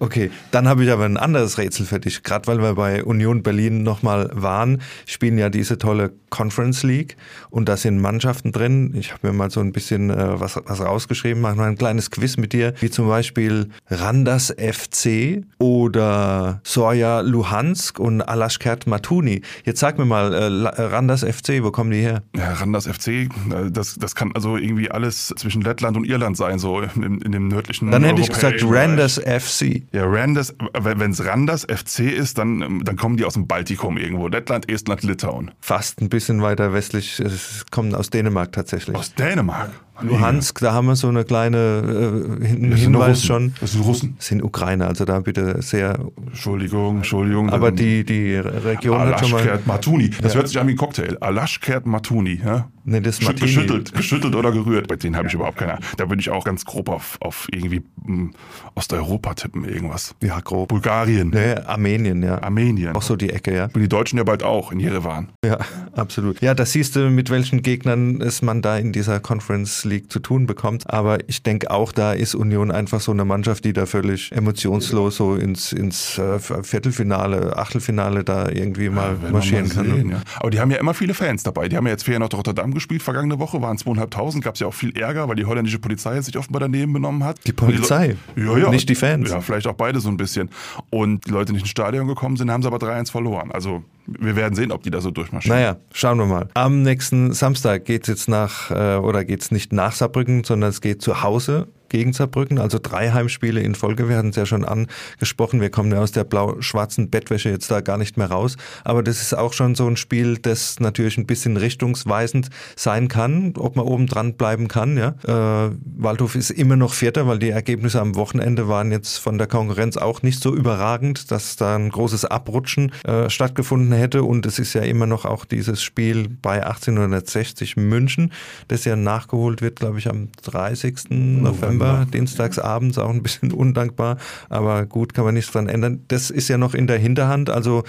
Okay, 0.00 0.32
dann 0.50 0.66
habe 0.66 0.84
ich 0.84 0.90
aber 0.90 1.04
ein 1.04 1.16
anderes 1.16 1.58
Rätsel 1.58 1.86
für 1.86 2.00
dich. 2.00 2.24
Gerade 2.24 2.48
weil 2.48 2.58
wir 2.60 2.74
bei 2.74 3.04
Union 3.04 3.44
Berlin 3.44 3.84
nochmal 3.84 4.30
waren, 4.32 4.82
spielen 5.06 5.38
ja 5.38 5.48
diese 5.48 5.78
tolle 5.78 6.12
Conference 6.30 6.82
League 6.82 7.16
und 7.50 7.68
da 7.68 7.76
sind 7.76 8.00
Mannschaften 8.00 8.50
drin. 8.50 8.92
Ich 8.96 9.12
habe 9.12 9.28
mir 9.28 9.32
mal 9.32 9.50
so 9.50 9.60
ein 9.60 9.70
bisschen 9.70 10.10
äh, 10.10 10.40
was, 10.40 10.56
was 10.64 10.80
rausgeschrieben, 10.80 11.40
machen 11.40 11.58
wir 11.58 11.66
ein 11.66 11.78
kleines 11.78 12.10
Quiz 12.10 12.36
mit 12.36 12.52
dir, 12.52 12.74
wie 12.80 12.90
zum 12.90 13.06
Beispiel 13.06 13.70
Randers 13.88 14.52
FC 14.58 15.44
oder 15.58 16.60
Soja 16.64 17.20
Luhansk 17.20 18.00
und 18.00 18.22
Alashkert 18.22 18.88
Matuni. 18.88 19.42
Jetzt 19.64 19.78
sag 19.78 19.98
mir 19.98 20.06
mal, 20.06 20.34
äh, 20.34 20.82
Randers 20.82 21.22
FC, 21.22 21.62
wo 21.62 21.70
kommen 21.70 21.92
die 21.92 22.00
her? 22.00 22.24
Ja, 22.34 22.54
Randers 22.54 22.88
FC, 22.88 23.08
äh, 23.08 23.28
das, 23.70 23.94
das 23.94 24.16
kann 24.16 24.32
also 24.34 24.56
irgendwie 24.56 24.90
alles 24.90 25.32
zwischen 25.36 25.62
Lettland 25.62 25.96
und 25.96 26.04
Irland 26.04 26.23
sein, 26.32 26.58
so 26.58 26.80
in, 26.80 27.20
in 27.20 27.32
dem 27.32 27.48
nördlichen 27.48 27.90
Dann 27.90 28.04
hätte 28.04 28.22
ich 28.22 28.30
gesagt 28.30 28.62
Randers 28.64 29.18
FC. 29.18 29.82
Ja, 29.92 30.04
Randers, 30.06 30.54
wenn 30.78 31.10
es 31.10 31.24
Randers 31.24 31.64
FC 31.64 32.00
ist, 32.00 32.38
dann, 32.38 32.80
dann 32.84 32.96
kommen 32.96 33.16
die 33.18 33.24
aus 33.24 33.34
dem 33.34 33.46
Baltikum 33.46 33.98
irgendwo. 33.98 34.28
Lettland, 34.28 34.70
Estland, 34.70 35.02
Litauen. 35.02 35.50
Fast 35.60 36.00
ein 36.00 36.08
bisschen 36.08 36.40
weiter 36.40 36.72
westlich. 36.72 37.20
Es 37.20 37.66
kommen 37.70 37.94
aus 37.94 38.08
Dänemark 38.08 38.52
tatsächlich. 38.52 38.96
Aus 38.96 39.14
Dänemark? 39.14 39.70
Luhansk, 40.00 40.60
da 40.60 40.72
haben 40.72 40.86
wir 40.86 40.96
so 40.96 41.08
eine 41.08 41.24
kleine 41.24 42.38
äh, 42.40 42.46
Hinweis 42.46 43.24
schon. 43.24 43.54
Das 43.60 43.72
sind 43.72 43.82
Russen. 43.82 44.14
Das 44.16 44.26
sind 44.26 44.42
Ukrainer, 44.42 44.88
also 44.88 45.04
da 45.04 45.20
bitte 45.20 45.62
sehr. 45.62 45.98
Entschuldigung, 46.26 46.96
Entschuldigung. 46.96 47.50
Aber 47.50 47.70
die, 47.70 48.04
die 48.04 48.34
Region 48.34 48.98
hat 48.98 49.20
schon 49.20 49.30
mal. 49.30 49.60
Matuni. 49.64 50.10
Das 50.10 50.34
ja. 50.34 50.38
hört 50.38 50.48
sich 50.48 50.58
an 50.58 50.66
wie 50.66 50.72
ein 50.72 50.76
Cocktail. 50.76 51.16
Alashkert 51.20 51.86
Matuni. 51.86 52.40
Ja? 52.44 52.68
Nee, 52.84 53.00
das 53.00 53.18
ist 53.18 53.24
Martini. 53.24 53.46
Geschüttelt, 53.46 53.94
geschüttelt 53.94 54.34
oder 54.34 54.52
gerührt. 54.52 54.88
Bei 54.88 54.96
denen 54.96 55.16
habe 55.16 55.28
ich 55.28 55.34
überhaupt 55.34 55.56
keine 55.56 55.74
Ahnung. 55.74 55.84
Da 55.96 56.10
würde 56.10 56.20
ich 56.20 56.30
auch 56.30 56.44
ganz 56.44 56.64
grob 56.64 56.88
auf, 56.88 57.16
auf 57.20 57.46
irgendwie 57.50 57.82
hm, 58.04 58.32
Osteuropa 58.74 59.34
tippen, 59.34 59.64
irgendwas. 59.64 60.14
Ja, 60.22 60.40
grob. 60.40 60.68
Bulgarien. 60.68 61.30
Nee, 61.30 61.54
Armenien, 61.66 62.22
ja. 62.22 62.42
Armenien. 62.42 62.94
Auch 62.94 63.02
so 63.02 63.16
die 63.16 63.30
Ecke, 63.30 63.54
ja. 63.54 63.68
Und 63.72 63.80
die 63.80 63.88
Deutschen 63.88 64.18
ja 64.18 64.24
bald 64.24 64.42
auch 64.42 64.70
in 64.70 64.80
Jerewan. 64.80 65.28
Ja, 65.44 65.58
absolut. 65.92 66.40
Ja, 66.42 66.54
da 66.54 66.66
siehst 66.66 66.96
du, 66.96 67.10
mit 67.10 67.30
welchen 67.30 67.62
Gegnern 67.62 68.20
es 68.20 68.42
man 68.42 68.60
da 68.60 68.76
in 68.76 68.92
dieser 68.92 69.18
Conference 69.20 69.83
League 69.84 70.10
zu 70.10 70.20
tun 70.20 70.46
bekommt. 70.46 70.90
Aber 70.90 71.18
ich 71.28 71.42
denke 71.42 71.70
auch, 71.70 71.92
da 71.92 72.12
ist 72.12 72.34
Union 72.34 72.70
einfach 72.70 73.00
so 73.00 73.12
eine 73.12 73.24
Mannschaft, 73.24 73.64
die 73.64 73.72
da 73.72 73.86
völlig 73.86 74.32
emotionslos 74.32 75.16
so 75.16 75.34
ins, 75.34 75.72
ins 75.72 76.18
äh, 76.18 76.38
Viertelfinale, 76.38 77.56
Achtelfinale 77.56 78.24
da 78.24 78.48
irgendwie 78.48 78.88
mal 78.88 79.16
ja, 79.22 79.30
marschieren 79.30 79.68
mal 79.68 79.74
sehen, 79.74 80.00
kann. 80.00 80.10
Ja. 80.10 80.22
Aber 80.40 80.50
die 80.50 80.60
haben 80.60 80.70
ja 80.70 80.78
immer 80.78 80.94
viele 80.94 81.14
Fans 81.14 81.42
dabei. 81.42 81.68
Die 81.68 81.76
haben 81.76 81.86
ja 81.86 81.92
jetzt 81.92 82.04
Feyenoord 82.04 82.34
Rotterdam 82.34 82.74
gespielt 82.74 83.02
vergangene 83.02 83.38
Woche, 83.38 83.60
waren 83.60 83.78
zweieinhalbtausend, 83.78 84.42
gab 84.44 84.54
es 84.54 84.60
ja 84.60 84.66
auch 84.66 84.74
viel 84.74 84.96
Ärger, 84.96 85.28
weil 85.28 85.36
die 85.36 85.44
holländische 85.44 85.78
Polizei 85.78 86.20
sich 86.20 86.36
offenbar 86.36 86.60
daneben 86.60 86.92
benommen 86.92 87.24
hat. 87.24 87.46
Die 87.46 87.52
Polizei? 87.52 88.16
Die 88.36 88.40
ja, 88.40 88.58
ja. 88.58 88.70
Nicht 88.70 88.88
die 88.88 88.94
Fans? 88.94 89.30
Ja, 89.30 89.40
vielleicht 89.40 89.66
auch 89.66 89.74
beide 89.74 90.00
so 90.00 90.08
ein 90.08 90.16
bisschen. 90.16 90.50
Und 90.90 91.26
die 91.26 91.30
Leute 91.30 91.52
nicht 91.52 91.62
ins 91.62 91.70
Stadion 91.70 92.06
gekommen 92.06 92.36
sind, 92.36 92.50
haben 92.50 92.62
sie 92.62 92.68
aber 92.68 92.78
3-1 92.78 93.10
verloren. 93.10 93.50
Also 93.52 93.84
wir 94.06 94.36
werden 94.36 94.54
sehen, 94.54 94.72
ob 94.72 94.82
die 94.82 94.90
da 94.90 95.00
so 95.00 95.10
durchmarschieren. 95.10 95.58
Naja, 95.58 95.76
schauen 95.92 96.18
wir 96.18 96.26
mal. 96.26 96.48
Am 96.54 96.82
nächsten 96.82 97.32
Samstag 97.32 97.84
geht 97.84 98.02
es 98.02 98.08
jetzt 98.08 98.28
nach, 98.28 98.70
äh, 98.70 98.96
oder 98.96 99.24
geht 99.24 99.42
es 99.42 99.50
nicht 99.50 99.72
nach 99.72 99.92
Saarbrücken, 99.92 100.44
sondern 100.44 100.70
es 100.70 100.80
geht 100.80 101.02
zu 101.02 101.22
Hause 101.22 101.68
gegen 101.88 102.12
Saarbrücken, 102.12 102.58
also 102.58 102.78
drei 102.82 103.10
Heimspiele 103.10 103.60
in 103.60 103.74
Folge. 103.74 104.08
Wir 104.08 104.16
hatten 104.16 104.30
es 104.30 104.36
ja 104.36 104.46
schon 104.46 104.64
angesprochen, 104.64 105.60
wir 105.60 105.70
kommen 105.70 105.92
ja 105.92 106.00
aus 106.00 106.12
der 106.12 106.24
blau-schwarzen 106.24 107.10
Bettwäsche 107.10 107.50
jetzt 107.50 107.70
da 107.70 107.80
gar 107.80 107.98
nicht 107.98 108.16
mehr 108.16 108.30
raus. 108.30 108.56
Aber 108.84 109.02
das 109.02 109.20
ist 109.20 109.34
auch 109.34 109.52
schon 109.52 109.74
so 109.74 109.86
ein 109.86 109.96
Spiel, 109.96 110.38
das 110.38 110.80
natürlich 110.80 111.18
ein 111.18 111.26
bisschen 111.26 111.56
richtungsweisend 111.56 112.48
sein 112.76 113.08
kann, 113.08 113.54
ob 113.56 113.76
man 113.76 113.86
oben 113.86 114.06
dran 114.06 114.34
bleiben 114.34 114.68
kann. 114.68 114.96
Ja? 114.96 115.14
Äh, 115.24 115.70
Waldhof 115.96 116.34
ist 116.34 116.50
immer 116.50 116.76
noch 116.76 116.92
Vierter, 116.92 117.26
weil 117.26 117.38
die 117.38 117.50
Ergebnisse 117.50 118.00
am 118.00 118.16
Wochenende 118.16 118.68
waren 118.68 118.90
jetzt 118.90 119.18
von 119.18 119.38
der 119.38 119.46
Konkurrenz 119.46 119.96
auch 119.96 120.22
nicht 120.22 120.40
so 120.40 120.54
überragend, 120.54 121.30
dass 121.30 121.56
da 121.56 121.76
ein 121.76 121.90
großes 121.90 122.24
Abrutschen 122.24 122.92
äh, 123.04 123.30
stattgefunden 123.30 123.92
hätte. 123.92 124.22
Und 124.24 124.46
es 124.46 124.58
ist 124.58 124.74
ja 124.74 124.82
immer 124.82 125.06
noch 125.06 125.24
auch 125.24 125.44
dieses 125.44 125.82
Spiel 125.82 126.28
bei 126.42 126.66
1860 126.66 127.76
München, 127.76 128.32
das 128.68 128.84
ja 128.84 128.96
nachgeholt 128.96 129.62
wird, 129.62 129.76
glaube 129.76 129.98
ich, 129.98 130.08
am 130.08 130.28
30. 130.42 131.10
November. 131.10 131.83
November, 131.84 132.10
dienstags 132.10 132.58
abends, 132.58 132.98
auch 132.98 133.10
ein 133.10 133.22
bisschen 133.22 133.52
undankbar, 133.52 134.18
aber 134.48 134.86
gut, 134.86 135.14
kann 135.14 135.24
man 135.24 135.34
nichts 135.34 135.52
dran 135.52 135.68
ändern. 135.68 136.04
Das 136.08 136.30
ist 136.30 136.48
ja 136.48 136.58
noch 136.58 136.74
in 136.74 136.86
der 136.86 136.98
Hinterhand, 136.98 137.50
also 137.50 137.84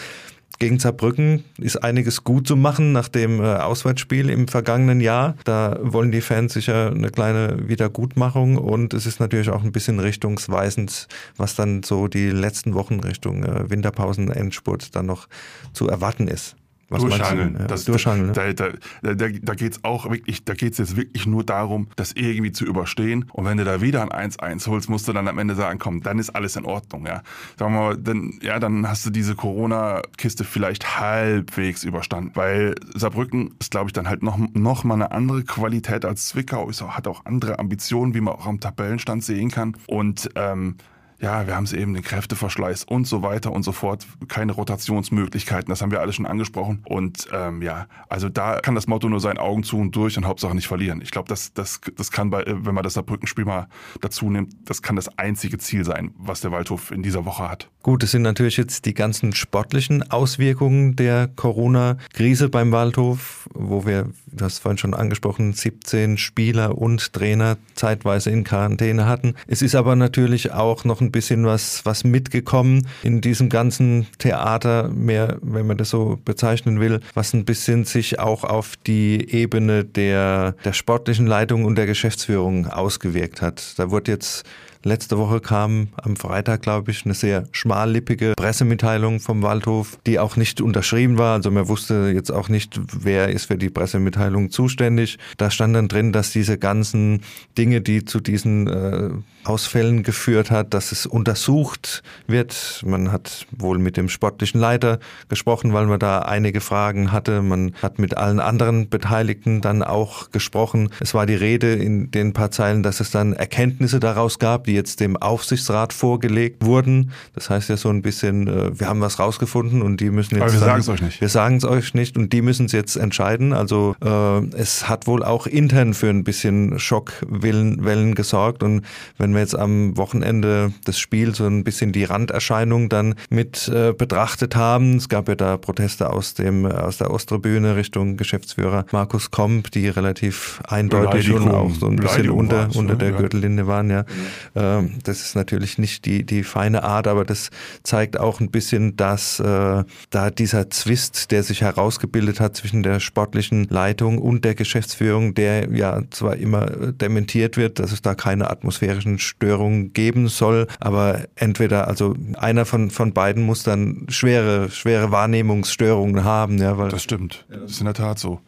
gegen 0.57 0.79
Saarbrücken 0.79 1.43
ist 1.57 1.83
einiges 1.83 2.23
gut 2.23 2.47
zu 2.47 2.55
machen 2.55 2.93
nach 2.93 3.09
dem 3.09 3.41
äh, 3.41 3.55
Auswärtsspiel 3.55 4.29
im 4.29 4.47
vergangenen 4.47 5.01
Jahr. 5.01 5.35
Da 5.43 5.77
wollen 5.81 6.11
die 6.11 6.21
Fans 6.21 6.53
sicher 6.53 6.91
eine 6.91 7.09
kleine 7.09 7.67
Wiedergutmachung 7.67 8.57
und 8.57 8.93
es 8.93 9.05
ist 9.05 9.19
natürlich 9.19 9.49
auch 9.49 9.63
ein 9.63 9.73
bisschen 9.73 9.99
richtungsweisend, 9.99 11.07
was 11.35 11.55
dann 11.55 11.83
so 11.83 12.07
die 12.07 12.29
letzten 12.29 12.73
Wochen 12.73 13.01
Richtung 13.01 13.43
äh, 13.43 13.69
Winterpausen, 13.69 14.31
Endspurt 14.31 14.95
dann 14.95 15.07
noch 15.07 15.27
zu 15.73 15.89
erwarten 15.89 16.29
ist. 16.29 16.55
Was 16.89 17.01
durchhangeln. 17.01 17.57
Ja, 17.59 17.65
das, 17.65 17.85
durchhangeln. 17.85 18.33
Da, 18.33 18.53
da, 18.53 18.69
da, 19.01 19.13
da 19.13 19.55
geht 19.55 19.71
es 19.71 19.83
auch 19.83 20.09
wirklich, 20.09 20.45
da 20.45 20.53
geht 20.53 20.73
es 20.73 20.77
jetzt 20.77 20.95
wirklich 20.95 21.25
nur 21.25 21.43
darum, 21.43 21.87
das 21.95 22.11
irgendwie 22.11 22.51
zu 22.51 22.65
überstehen. 22.65 23.25
Und 23.33 23.45
wenn 23.45 23.57
du 23.57 23.63
da 23.63 23.81
wieder 23.81 24.03
ein 24.11 24.31
1-1 24.31 24.67
holst, 24.67 24.89
musst 24.89 25.07
du 25.07 25.13
dann 25.13 25.27
am 25.27 25.39
Ende 25.39 25.55
sagen, 25.55 25.79
komm, 25.79 26.01
dann 26.01 26.19
ist 26.19 26.29
alles 26.29 26.55
in 26.55 26.65
Ordnung. 26.65 27.07
Ja, 27.07 27.23
sagen 27.57 27.73
wir 27.73 27.79
mal, 27.79 27.97
dann, 27.97 28.39
ja, 28.41 28.59
dann 28.59 28.87
hast 28.87 29.05
du 29.05 29.09
diese 29.09 29.35
Corona-Kiste 29.35 30.43
vielleicht 30.43 30.99
halbwegs 30.99 31.83
überstanden. 31.83 32.31
Weil 32.35 32.75
Saarbrücken 32.93 33.55
ist, 33.59 33.71
glaube 33.71 33.89
ich, 33.89 33.93
dann 33.93 34.07
halt 34.07 34.21
noch, 34.21 34.37
noch 34.53 34.83
mal 34.83 34.95
eine 34.95 35.11
andere 35.11 35.43
Qualität 35.43 36.05
als 36.05 36.27
Zwickau. 36.27 36.69
Ist 36.69 36.83
auch, 36.83 36.91
hat 36.91 37.07
auch 37.07 37.25
andere 37.25 37.57
Ambitionen, 37.57 38.13
wie 38.13 38.21
man 38.21 38.35
auch 38.35 38.45
am 38.45 38.59
Tabellenstand 38.59 39.23
sehen 39.23 39.49
kann. 39.49 39.75
Und 39.87 40.29
ähm, 40.35 40.75
ja, 41.19 41.47
wir 41.47 41.55
haben 41.55 41.63
es 41.63 41.73
eben, 41.73 41.93
den 41.93 42.03
Kräfteverschleiß 42.03 42.83
und 42.83 43.07
so 43.07 43.21
weiter 43.21 43.51
und 43.51 43.63
so 43.63 43.71
fort, 43.71 44.05
keine 44.27 44.51
Rotationsmöglichkeiten, 44.51 45.69
das 45.69 45.81
haben 45.81 45.91
wir 45.91 46.01
alles 46.01 46.15
schon 46.15 46.25
angesprochen. 46.25 46.83
Und 46.85 47.27
ähm, 47.31 47.61
ja, 47.61 47.87
also 48.09 48.29
da 48.29 48.59
kann 48.59 48.75
das 48.75 48.87
Motto 48.87 49.09
nur 49.09 49.19
sein, 49.19 49.37
Augen 49.37 49.63
zu 49.63 49.77
und 49.77 49.95
durch 49.95 50.17
und 50.17 50.25
Hauptsache 50.25 50.55
nicht 50.55 50.67
verlieren. 50.67 51.01
Ich 51.01 51.11
glaube, 51.11 51.29
das, 51.29 51.53
das, 51.53 51.81
das 51.95 52.11
kann 52.11 52.29
bei, 52.29 52.43
wenn 52.45 52.73
man 52.73 52.83
das 52.83 52.93
Saarbrückenspiel 52.93 53.45
mal 53.45 53.67
dazu 54.01 54.29
nimmt, 54.29 54.53
das 54.65 54.81
kann 54.81 54.95
das 54.95 55.17
einzige 55.17 55.57
Ziel 55.57 55.85
sein, 55.85 56.11
was 56.17 56.41
der 56.41 56.51
Waldhof 56.51 56.91
in 56.91 57.03
dieser 57.03 57.25
Woche 57.25 57.49
hat. 57.49 57.69
Gut, 57.83 58.01
es 58.03 58.11
sind 58.11 58.23
natürlich 58.23 58.57
jetzt 58.57 58.85
die 58.85 58.95
ganzen 58.95 59.33
sportlichen 59.33 60.09
Auswirkungen 60.11 60.95
der 60.95 61.27
Corona-Krise 61.27 62.49
beim 62.49 62.71
Waldhof, 62.71 63.47
wo 63.53 63.85
wir, 63.85 64.09
du 64.25 64.45
hast 64.45 64.59
vorhin 64.59 64.79
schon 64.79 64.95
angesprochen, 64.95 65.53
17 65.53 66.17
Spieler 66.17 66.77
und 66.77 67.13
Trainer 67.13 67.57
zeitweise 67.75 68.31
in 68.31 68.43
Quarantäne 68.43 69.05
hatten. 69.05 69.35
Es 69.45 69.61
ist 69.61 69.75
aber 69.75 69.95
natürlich 69.95 70.51
auch 70.51 70.83
noch 70.83 70.99
ein 70.99 71.04
bisschen 71.11 71.45
was, 71.45 71.85
was 71.85 72.03
mitgekommen 72.03 72.87
in 73.03 73.21
diesem 73.21 73.49
ganzen 73.49 74.07
Theater, 74.17 74.89
mehr, 74.89 75.37
wenn 75.41 75.67
man 75.67 75.77
das 75.77 75.89
so 75.89 76.19
bezeichnen 76.23 76.79
will, 76.79 76.99
was 77.13 77.33
ein 77.33 77.45
bisschen 77.45 77.85
sich 77.85 78.19
auch 78.19 78.43
auf 78.43 78.73
die 78.87 79.31
Ebene 79.31 79.85
der, 79.85 80.53
der 80.63 80.73
sportlichen 80.73 81.27
Leitung 81.27 81.65
und 81.65 81.75
der 81.75 81.85
Geschäftsführung 81.85 82.67
ausgewirkt 82.67 83.41
hat. 83.41 83.77
Da 83.77 83.91
wurde 83.91 84.11
jetzt 84.11 84.45
Letzte 84.87 85.17
Woche 85.17 85.39
kam 85.39 85.87
am 85.95 86.15
Freitag, 86.15 86.61
glaube 86.61 86.91
ich, 86.91 87.05
eine 87.05 87.15
sehr 87.15 87.45
schmallippige 87.51 88.33
Pressemitteilung 88.37 89.19
vom 89.19 89.41
Waldhof, 89.41 89.97
die 90.05 90.19
auch 90.19 90.35
nicht 90.35 90.61
unterschrieben 90.61 91.17
war. 91.17 91.33
Also 91.33 91.49
man 91.49 91.67
wusste 91.67 92.11
jetzt 92.13 92.29
auch 92.29 92.49
nicht, 92.49 92.79
wer 92.93 93.29
ist 93.29 93.45
für 93.45 93.57
die 93.57 93.71
Pressemitteilung 93.71 94.51
zuständig. 94.51 95.17
Da 95.37 95.49
stand 95.49 95.75
dann 95.75 95.87
drin, 95.87 96.11
dass 96.11 96.29
diese 96.29 96.59
ganzen 96.59 97.21
Dinge, 97.57 97.81
die 97.81 98.05
zu 98.05 98.19
diesen 98.19 98.67
äh, 98.67 99.09
Ausfällen 99.43 100.03
geführt 100.03 100.51
hat, 100.51 100.75
dass 100.75 100.91
es 100.91 101.07
untersucht 101.07 102.03
wird. 102.27 102.83
Man 102.85 103.11
hat 103.11 103.47
wohl 103.51 103.79
mit 103.79 103.97
dem 103.97 104.07
sportlichen 104.07 104.59
Leiter 104.59 104.99
gesprochen, 105.29 105.73
weil 105.73 105.87
man 105.87 105.99
da 105.99 106.19
einige 106.19 106.61
Fragen 106.61 107.11
hatte. 107.11 107.41
Man 107.41 107.73
hat 107.81 107.97
mit 107.97 108.17
allen 108.17 108.39
anderen 108.39 108.89
Beteiligten 108.89 109.61
dann 109.61 109.81
auch 109.81 110.31
gesprochen. 110.31 110.89
Es 110.99 111.15
war 111.15 111.25
die 111.25 111.35
Rede 111.35 111.73
in 111.73 112.11
den 112.11 112.33
paar 112.33 112.51
Zeilen, 112.51 112.83
dass 112.83 112.99
es 112.99 113.11
dann 113.11 113.33
Erkenntnisse 113.33 113.99
daraus 113.99 114.37
gab, 114.39 114.65
die 114.65 114.74
jetzt 114.75 114.99
dem 114.99 115.17
Aufsichtsrat 115.17 115.93
vorgelegt 115.93 116.63
wurden. 116.65 117.11
Das 117.33 117.49
heißt 117.49 117.69
ja 117.69 117.77
so 117.77 117.89
ein 117.89 118.01
bisschen, 118.01 118.47
äh, 118.47 118.79
wir 118.79 118.87
haben 118.87 119.01
was 119.01 119.19
rausgefunden 119.19 119.81
und 119.81 119.99
die 119.99 120.09
müssen 120.09 120.35
jetzt. 120.35 120.43
Aber 120.43 120.53
wir 120.53 120.59
sagen 120.59 120.79
es 120.79 120.89
euch 120.89 121.01
nicht. 121.01 121.21
Wir 121.21 121.29
sagen 121.29 121.57
es 121.57 121.65
euch 121.65 121.93
nicht 121.93 122.17
und 122.17 122.31
die 122.33 122.41
müssen 122.41 122.67
es 122.67 122.71
jetzt 122.71 122.95
entscheiden. 122.95 123.53
Also 123.53 123.95
äh, 124.03 124.39
es 124.55 124.87
hat 124.87 125.07
wohl 125.07 125.23
auch 125.23 125.47
intern 125.47 125.93
für 125.93 126.09
ein 126.09 126.23
bisschen 126.23 126.77
Schockwellen 126.79 128.15
gesorgt 128.15 128.63
und 128.63 128.83
wenn 129.17 129.33
wir 129.33 129.39
jetzt 129.41 129.57
am 129.57 129.97
Wochenende 129.97 130.73
das 130.83 130.99
Spiel 130.99 131.33
so 131.33 131.45
ein 131.45 131.63
bisschen 131.63 131.91
die 131.91 132.03
Randerscheinung 132.03 132.89
dann 132.89 133.15
mit 133.29 133.67
äh, 133.67 133.93
betrachtet 133.93 134.55
haben, 134.55 134.97
es 134.97 135.09
gab 135.09 135.27
ja 135.27 135.35
da 135.35 135.57
Proteste 135.57 136.11
aus 136.11 136.33
dem 136.33 136.65
aus 136.65 136.97
der 136.97 137.11
Osttribüne 137.11 137.75
Richtung 137.75 138.17
Geschäftsführer 138.17 138.85
Markus 138.91 139.31
Komp, 139.31 139.71
die 139.71 139.87
relativ 139.87 140.61
eindeutig 140.67 141.31
und 141.31 141.49
auch 141.49 141.71
so 141.73 141.87
ein 141.87 141.95
bisschen 141.95 142.29
unter 142.29 142.69
unter 142.75 142.95
der 142.95 143.11
Gürtellinie 143.11 143.67
waren, 143.67 143.89
ja. 143.89 144.01
Mhm. 144.01 144.59
Das 145.03 145.21
ist 145.21 145.35
natürlich 145.35 145.77
nicht 145.77 146.05
die 146.05 146.25
die 146.25 146.43
feine 146.43 146.83
Art, 146.83 147.07
aber 147.07 147.25
das 147.25 147.49
zeigt 147.83 148.19
auch 148.19 148.39
ein 148.39 148.51
bisschen, 148.51 148.95
dass 148.95 149.39
äh, 149.39 149.83
da 150.09 150.31
dieser 150.31 150.69
Zwist, 150.69 151.31
der 151.31 151.43
sich 151.43 151.61
herausgebildet 151.61 152.39
hat 152.39 152.55
zwischen 152.55 152.83
der 152.83 152.99
sportlichen 152.99 153.67
Leitung 153.69 154.17
und 154.17 154.45
der 154.45 154.55
Geschäftsführung, 154.55 155.33
der 155.33 155.71
ja 155.71 156.01
zwar 156.09 156.35
immer 156.37 156.65
dementiert 156.91 157.57
wird, 157.57 157.79
dass 157.79 157.91
es 157.91 158.01
da 158.01 158.15
keine 158.15 158.49
atmosphärischen 158.49 159.19
Störungen 159.19 159.93
geben 159.93 160.27
soll, 160.27 160.67
aber 160.79 161.25
entweder, 161.35 161.87
also 161.87 162.15
einer 162.37 162.65
von, 162.65 162.89
von 162.91 163.13
beiden 163.13 163.43
muss 163.43 163.63
dann 163.63 164.05
schwere, 164.09 164.69
schwere 164.71 165.11
Wahrnehmungsstörungen 165.11 166.23
haben, 166.23 166.57
ja, 166.57 166.77
weil. 166.77 166.89
Das 166.89 167.03
stimmt. 167.03 167.45
Das 167.49 167.71
ist 167.71 167.79
in 167.79 167.85
der 167.85 167.93
Tat 167.93 168.19
so. 168.19 168.41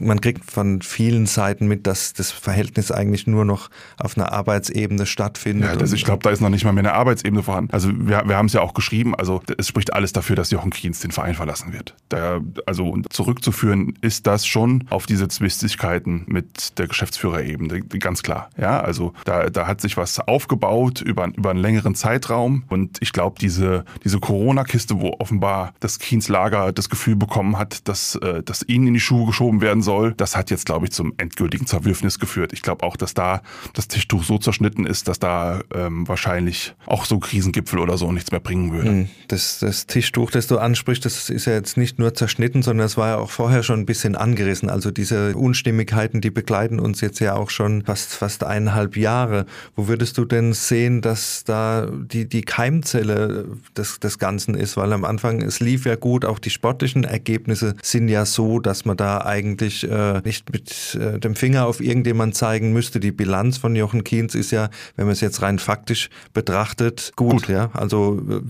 Man 0.00 0.20
kriegt 0.20 0.50
von 0.50 0.80
vielen 0.80 1.26
Seiten 1.26 1.66
mit, 1.66 1.86
dass 1.86 2.14
das 2.14 2.30
Verhältnis 2.30 2.90
eigentlich 2.90 3.26
nur 3.26 3.44
noch 3.44 3.68
auf 3.98 4.16
einer 4.16 4.32
Arbeitsebene 4.32 5.04
stattfindet. 5.04 5.70
Ja, 5.70 5.76
das, 5.76 5.92
ich 5.92 6.04
glaube, 6.04 6.22
da 6.22 6.30
ist 6.30 6.40
noch 6.40 6.48
nicht 6.48 6.64
mal 6.64 6.72
mehr 6.72 6.82
eine 6.82 6.94
Arbeitsebene 6.94 7.42
vorhanden. 7.42 7.72
Also 7.72 7.90
wir, 7.92 8.22
wir 8.26 8.36
haben 8.36 8.46
es 8.46 8.54
ja 8.54 8.62
auch 8.62 8.72
geschrieben, 8.72 9.14
also 9.14 9.42
es 9.58 9.68
spricht 9.68 9.92
alles 9.92 10.12
dafür, 10.12 10.36
dass 10.36 10.50
Jochen 10.50 10.70
Kienz 10.70 11.00
den 11.00 11.10
Verein 11.10 11.34
verlassen 11.34 11.74
wird. 11.74 11.94
Da, 12.08 12.40
also 12.64 12.96
zurückzuführen 13.10 13.94
ist 14.00 14.26
das 14.26 14.46
schon 14.46 14.84
auf 14.88 15.04
diese 15.04 15.28
Zwistigkeiten 15.28 16.24
mit 16.26 16.78
der 16.78 16.88
Geschäftsführerebene, 16.88 17.82
ganz 17.82 18.22
klar. 18.22 18.48
Ja, 18.56 18.80
also 18.80 19.12
da, 19.26 19.50
da 19.50 19.66
hat 19.66 19.82
sich 19.82 19.98
was 19.98 20.18
aufgebaut 20.18 21.02
über, 21.02 21.28
über 21.36 21.50
einen 21.50 21.60
längeren 21.60 21.94
Zeitraum 21.94 22.64
und 22.68 22.98
ich 23.00 23.12
glaube, 23.12 23.36
diese, 23.38 23.84
diese 24.02 24.18
Corona-Kiste, 24.18 25.00
wo 25.00 25.16
offenbar 25.18 25.74
das 25.80 25.98
Kienz 25.98 26.28
Lager 26.28 26.72
das 26.72 26.88
Gefühl 26.88 27.16
bekommen 27.16 27.58
hat, 27.58 27.86
dass, 27.86 28.16
äh, 28.16 28.42
dass 28.42 28.62
ihnen 28.66 28.86
in 28.88 28.94
die 28.94 29.00
Schuhe 29.00 29.26
geschoben 29.26 29.60
werden 29.60 29.73
werden 29.74 29.82
soll. 29.82 30.14
Das 30.16 30.36
hat 30.36 30.50
jetzt, 30.50 30.66
glaube 30.66 30.86
ich, 30.86 30.92
zum 30.92 31.14
endgültigen 31.16 31.66
Zerwürfnis 31.66 32.18
geführt. 32.18 32.52
Ich 32.52 32.62
glaube 32.62 32.84
auch, 32.84 32.96
dass 32.96 33.14
da 33.14 33.42
das 33.72 33.88
Tischtuch 33.88 34.22
so 34.22 34.38
zerschnitten 34.38 34.86
ist, 34.86 35.08
dass 35.08 35.18
da 35.18 35.60
ähm, 35.74 36.06
wahrscheinlich 36.06 36.74
auch 36.86 37.04
so 37.04 37.18
Krisengipfel 37.18 37.80
oder 37.80 37.98
so 37.98 38.12
nichts 38.12 38.30
mehr 38.30 38.40
bringen 38.40 38.72
würde. 38.72 38.88
Hm, 38.88 39.08
das, 39.28 39.58
das 39.58 39.86
Tischtuch, 39.86 40.30
das 40.30 40.46
du 40.46 40.58
ansprichst, 40.58 41.04
das 41.04 41.28
ist 41.28 41.46
ja 41.46 41.54
jetzt 41.54 41.76
nicht 41.76 41.98
nur 41.98 42.14
zerschnitten, 42.14 42.62
sondern 42.62 42.86
es 42.86 42.96
war 42.96 43.08
ja 43.08 43.16
auch 43.16 43.30
vorher 43.30 43.62
schon 43.62 43.80
ein 43.80 43.86
bisschen 43.86 44.14
angerissen. 44.14 44.70
Also 44.70 44.90
diese 44.90 45.34
Unstimmigkeiten, 45.36 46.20
die 46.20 46.30
begleiten 46.30 46.78
uns 46.78 47.00
jetzt 47.00 47.18
ja 47.18 47.34
auch 47.34 47.50
schon 47.50 47.82
fast, 47.84 48.14
fast 48.14 48.44
eineinhalb 48.44 48.96
Jahre. 48.96 49.46
Wo 49.74 49.88
würdest 49.88 50.18
du 50.18 50.24
denn 50.24 50.52
sehen, 50.52 51.00
dass 51.00 51.42
da 51.44 51.88
die, 51.90 52.28
die 52.28 52.42
Keimzelle 52.42 53.48
des, 53.76 53.98
des 53.98 54.18
Ganzen 54.18 54.54
ist? 54.54 54.76
Weil 54.76 54.92
am 54.92 55.04
Anfang, 55.04 55.42
es 55.42 55.58
lief 55.58 55.84
ja 55.84 55.96
gut, 55.96 56.24
auch 56.24 56.38
die 56.38 56.50
sportlichen 56.50 57.04
Ergebnisse 57.04 57.74
sind 57.82 58.08
ja 58.08 58.24
so, 58.24 58.60
dass 58.60 58.84
man 58.84 58.96
da 58.96 59.22
eigentlich 59.24 59.63
wirklich 59.64 59.90
äh, 59.90 60.20
nicht 60.24 60.52
mit 60.52 60.98
äh, 61.00 61.18
dem 61.18 61.34
Finger 61.34 61.66
auf 61.66 61.80
irgendjemand 61.80 62.34
zeigen 62.34 62.72
müsste. 62.72 63.00
Die 63.00 63.12
Bilanz 63.12 63.58
von 63.58 63.74
Jochen 63.74 64.04
Kienz 64.04 64.34
ist 64.34 64.50
ja, 64.50 64.68
wenn 64.96 65.06
man 65.06 65.12
es 65.12 65.20
jetzt 65.20 65.42
rein 65.42 65.58
faktisch 65.58 66.10
betrachtet, 66.32 67.12
gut. 67.16 67.32
gut. 67.32 67.48
Ja, 67.48 67.70
also 67.72 68.20
äh, 68.28 68.40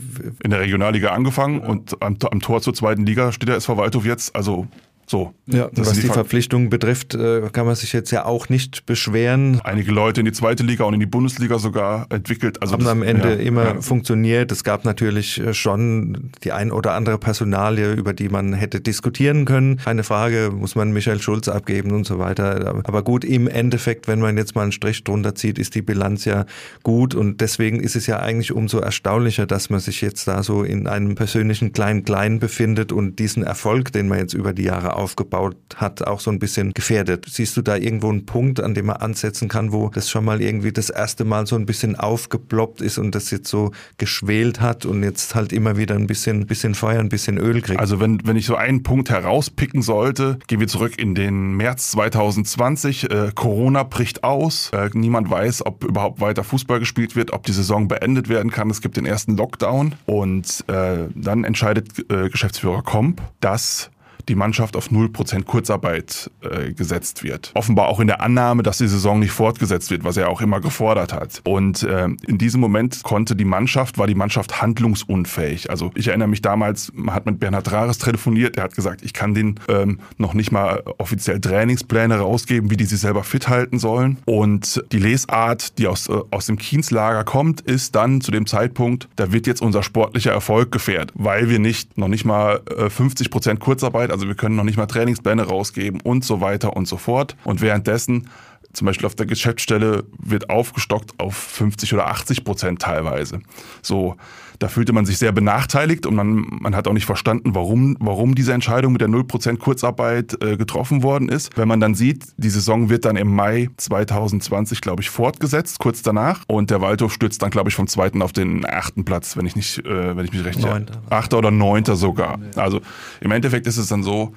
in 0.42 0.50
der 0.50 0.61
Regionalliga 0.61 1.11
angefangen 1.11 1.61
und 1.61 2.02
am, 2.02 2.16
am 2.30 2.40
Tor 2.40 2.61
zur 2.61 2.75
zweiten 2.75 3.06
Liga 3.06 3.33
steht 3.33 3.49
der 3.49 3.56
SV 3.56 3.76
Waldhof 3.76 4.04
jetzt. 4.04 4.35
Also 4.35 4.66
so. 5.06 5.34
Ja, 5.46 5.68
was 5.73 5.92
die, 5.92 6.02
die 6.02 6.08
Verpflichtungen 6.08 6.70
betrifft, 6.70 7.14
äh, 7.14 7.42
kann 7.52 7.66
man 7.66 7.75
sich 7.75 7.92
jetzt 7.92 8.11
ja 8.11 8.25
auch 8.25 8.49
nicht 8.49 8.87
beschweren. 8.87 9.61
Einige 9.62 9.92
Leute 9.92 10.20
in 10.20 10.26
die 10.26 10.32
zweite 10.32 10.62
Liga 10.62 10.84
und 10.84 10.94
in 10.94 11.00
die 11.00 11.06
Bundesliga 11.06 11.58
sogar 11.58 12.06
entwickelt. 12.11 12.62
Also 12.62 12.75
haben 12.75 12.84
das, 12.84 12.92
am 12.92 13.02
Ende 13.02 13.34
ja, 13.34 13.40
immer 13.40 13.64
ja. 13.64 13.80
funktioniert. 13.80 14.50
Es 14.52 14.64
gab 14.64 14.84
natürlich 14.84 15.38
äh, 15.40 15.52
schon 15.52 16.30
die 16.42 16.52
ein 16.52 16.73
oder 16.73 16.94
andere 16.94 17.18
Personalie, 17.18 17.92
über 17.92 18.14
die 18.14 18.28
man 18.28 18.54
hätte 18.54 18.80
diskutieren 18.80 19.44
können. 19.44 19.76
Keine 19.76 20.04
Frage, 20.04 20.50
muss 20.54 20.75
man 20.75 20.92
Michael 20.92 21.20
Schulz 21.20 21.49
abgeben 21.49 21.92
und 21.92 22.06
so 22.06 22.18
weiter. 22.18 22.82
Aber 22.84 23.02
gut, 23.02 23.25
im 23.25 23.46
Endeffekt, 23.46 24.08
wenn 24.08 24.20
man 24.20 24.38
jetzt 24.38 24.54
mal 24.54 24.62
einen 24.62 24.73
Strich 24.73 25.04
drunter 25.04 25.34
zieht, 25.34 25.58
ist 25.58 25.75
die 25.75 25.82
Bilanz 25.82 26.25
ja 26.25 26.46
gut 26.82 27.14
und 27.14 27.40
deswegen 27.40 27.80
ist 27.80 27.96
es 27.96 28.06
ja 28.06 28.20
eigentlich 28.20 28.52
umso 28.52 28.78
erstaunlicher, 28.78 29.46
dass 29.46 29.68
man 29.68 29.80
sich 29.80 30.00
jetzt 30.00 30.26
da 30.26 30.42
so 30.42 30.62
in 30.62 30.87
einem 30.87 31.14
persönlichen 31.14 31.73
Klein-Klein 31.73 32.38
befindet 32.38 32.92
und 32.92 33.18
diesen 33.18 33.42
Erfolg, 33.42 33.92
den 33.92 34.08
man 34.08 34.18
jetzt 34.18 34.34
über 34.34 34.52
die 34.52 34.62
Jahre 34.62 34.94
aufgebaut 34.95 35.57
hat, 35.77 36.07
auch 36.07 36.21
so 36.21 36.31
ein 36.31 36.39
bisschen 36.39 36.73
gefährdet. 36.73 37.27
Siehst 37.29 37.57
du 37.57 37.63
da 37.63 37.77
irgendwo 37.77 38.09
einen 38.09 38.27
Punkt, 38.27 38.61
an 38.61 38.75
dem 38.75 38.87
man 38.87 38.97
ansetzen 38.97 39.49
kann, 39.49 39.73
wo 39.73 39.89
das 39.89 40.11
schon 40.11 40.25
mal 40.25 40.41
irgendwie 40.41 40.73
das 40.73 40.91
erste 40.91 41.25
Mal 41.25 41.47
so 41.47 41.57
ein 41.57 41.67
bisschen 41.67 41.97
aufgeploppt 41.97 42.80
ist 42.80 42.99
und 42.99 43.15
das 43.15 43.30
jetzt 43.30 43.49
so 43.49 43.73
geschwelt 43.99 44.61
hat 44.61 44.87
und 44.87 45.02
jetzt 45.02 45.35
halt 45.35 45.52
immer 45.52 45.76
wieder 45.76 45.95
ein 45.95 46.07
bisschen, 46.07 46.47
bisschen 46.47 46.75
Feuer, 46.75 47.00
ein 47.00 47.09
bisschen 47.09 47.39
Öl 47.39 47.61
kriegt? 47.61 47.80
Also 47.80 48.00
wenn, 48.00 48.21
wenn 48.25 48.37
ich 48.37 48.47
so 48.47 48.57
einen 48.57 48.83
Punkt 48.83 49.11
herauspicken 49.11 49.83
sollte, 49.83 50.39
gehen 50.47 50.61
wir 50.61 50.69
zurück 50.69 50.99
in 50.99 51.15
den 51.15 51.54
März 51.57 51.91
2020. 51.93 53.11
Äh, 53.11 53.33
Corona 53.35 53.83
bricht 53.83 54.25
aus. 54.25 54.71
Äh, 54.73 54.91
niemand 54.95 55.30
weiß, 55.30 55.67
ob 55.67 55.85
überhaupt 55.85 56.21
weiter 56.21 56.45
Fußball 56.45 56.78
gespielt 56.78 57.17
wird, 57.17 57.33
ob 57.33 57.45
die 57.45 57.52
Saison 57.52 57.89
beendet 57.89 58.28
werden 58.28 58.50
kann. 58.50 58.71
Es 58.71 58.80
gibt 58.80 58.97
den 58.97 59.07
ersten 59.07 59.37
Lockdown 59.37 59.95
und 60.07 60.65
äh, 60.69 61.09
dann 61.15 61.45
entscheidet 61.45 62.11
äh, 62.11 62.28
Geschäftsführer 62.28 62.83
Komp, 62.83 63.23
dass 63.41 63.91
die 64.28 64.34
Mannschaft 64.34 64.76
auf 64.76 64.91
0% 64.91 65.45
Kurzarbeit 65.45 66.30
äh, 66.41 66.73
gesetzt 66.73 67.23
wird. 67.23 67.50
Offenbar 67.54 67.89
auch 67.89 68.00
in 68.00 68.06
der 68.06 68.21
Annahme, 68.21 68.63
dass 68.63 68.78
die 68.78 68.89
Saison 68.89 69.19
nicht 69.19 69.32
fortgesetzt 69.32 69.91
wird, 69.91 70.04
was 70.04 70.17
er 70.17 70.28
auch 70.28 70.41
immer 70.41 70.60
gefordert 70.60 71.13
hat. 71.13 71.41
Und 71.45 71.82
äh, 71.82 72.08
in 72.26 72.39
diesem 72.39 72.60
Moment 72.60 73.02
konnte 73.02 73.37
die 73.37 73.45
Mannschaft, 73.45 73.99
war 73.99 74.06
die 74.06 74.15
Mannschaft 74.15 74.63
handlungsunfähig. 74.63 75.71
Also 75.71 75.91
ich 75.95 76.08
erinnere 76.08 76.28
mich 76.28 76.43
damals, 76.43 76.93
man 76.95 77.15
hat 77.15 77.26
mit 77.26 77.41
Bernhard 77.41 77.71
Rares 77.73 77.99
telefoniert, 77.99 78.56
er 78.56 78.65
hat 78.65 78.75
gesagt, 78.75 79.02
ich 79.02 79.13
kann 79.13 79.34
den 79.34 79.60
ähm, 79.69 80.00
noch 80.17 80.34
nicht 80.34 80.52
mal 80.52 80.82
offiziell 80.99 81.41
Trainingspläne 81.41 82.19
rausgeben, 82.19 82.71
wie 82.71 82.76
die 82.76 82.84
sich 82.84 83.00
selber 83.00 83.25
fit 83.25 83.49
halten 83.49 83.78
sollen. 83.78 84.19
Und 84.25 84.84
die 84.93 84.99
Lesart, 84.99 85.78
die 85.78 85.87
aus, 85.87 86.08
äh, 86.08 86.19
aus 86.30 86.47
dem 86.47 86.58
Kienzlager 86.58 87.25
kommt, 87.25 87.60
ist 87.60 87.95
dann 87.95 88.21
zu 88.21 88.30
dem 88.30 88.47
Zeitpunkt, 88.47 89.08
da 89.17 89.32
wird 89.32 89.47
jetzt 89.47 89.63
unser 89.63 89.82
sportlicher 89.82 90.32
Erfolg 90.32 90.73
gefährdet, 90.73 91.13
weil 91.15 91.49
wir 91.49 91.58
nicht 91.58 91.97
noch 91.99 92.08
nicht 92.08 92.25
mal 92.25 92.60
äh, 92.76 92.91
50 92.91 93.30
Prozent 93.30 93.60
Kurzarbeit 93.60 94.10
also 94.15 94.29
wir 94.29 94.37
können 94.37 94.55
noch 94.55 94.63
nicht 94.63 94.77
mal 94.77 94.87
Trainingspläne 94.87 95.43
rausgeben 95.43 96.00
und 96.00 96.25
so 96.25 96.41
weiter 96.41 96.77
und 96.77 96.87
so 96.87 96.97
fort. 96.97 97.37
Und 97.43 97.61
währenddessen 97.61 98.29
zum 98.75 98.87
Beispiel 98.87 99.06
auf 99.06 99.15
der 99.15 99.26
Geschäftsstelle 99.26 100.04
wird 100.19 100.50
aufgestockt 100.50 101.19
auf 101.19 101.34
50 101.37 101.95
oder 101.95 102.08
80 102.08 102.45
Prozent 102.45 102.82
teilweise. 102.82 103.41
So, 103.82 104.17
da 104.58 104.69
fühlte 104.69 104.93
man 104.93 105.04
sich 105.04 105.19
sehr 105.19 105.32
benachteiligt 105.32 106.06
und 106.06 106.15
man, 106.15 106.47
man 106.60 106.76
hat 106.76 106.87
auch 106.87 106.93
nicht 106.93 107.06
verstanden, 107.06 107.54
warum, 107.54 107.97
warum 108.00 108.34
diese 108.34 108.52
Entscheidung 108.52 108.93
mit 108.93 109.00
der 109.00 109.08
0% 109.08 109.58
Kurzarbeit 109.58 110.43
äh, 110.43 110.56
getroffen 110.56 111.02
worden 111.02 111.28
ist. 111.28 111.56
Wenn 111.56 111.69
man 111.69 111.80
dann 111.80 111.95
sieht, 111.95 112.26
die 112.37 112.50
Saison 112.50 112.89
wird 112.89 113.04
dann 113.04 113.17
im 113.17 113.34
Mai 113.34 113.69
2020, 113.76 114.80
glaube 114.80 115.02
ich, 115.02 115.10
fortgesetzt, 115.10 115.78
kurz 115.78 116.02
danach. 116.02 116.43
Und 116.47 116.71
der 116.71 116.80
Waldhof 116.80 117.13
stürzt 117.13 117.43
dann, 117.43 117.50
glaube 117.50 117.69
ich, 117.69 117.75
vom 117.75 117.89
zweiten 117.89 118.23
auf 118.23 118.32
den 118.32 118.65
achten 118.65 119.04
Platz, 119.04 119.37
wenn 119.37 119.47
ich 119.47 119.56
nicht, 119.56 119.78
äh, 119.84 120.17
wenn 120.17 120.25
ich 120.25 120.32
mich 120.32 120.45
recht 120.45 120.60
Neunter. 120.60 121.02
Achter 121.10 121.39
oder 121.39 121.50
neunter 121.50 121.97
sogar. 121.97 122.39
Also 122.56 122.80
im 123.21 123.32
Endeffekt 123.32 123.67
ist 123.67 123.76
es 123.76 123.89
dann 123.89 124.02
so, 124.02 124.34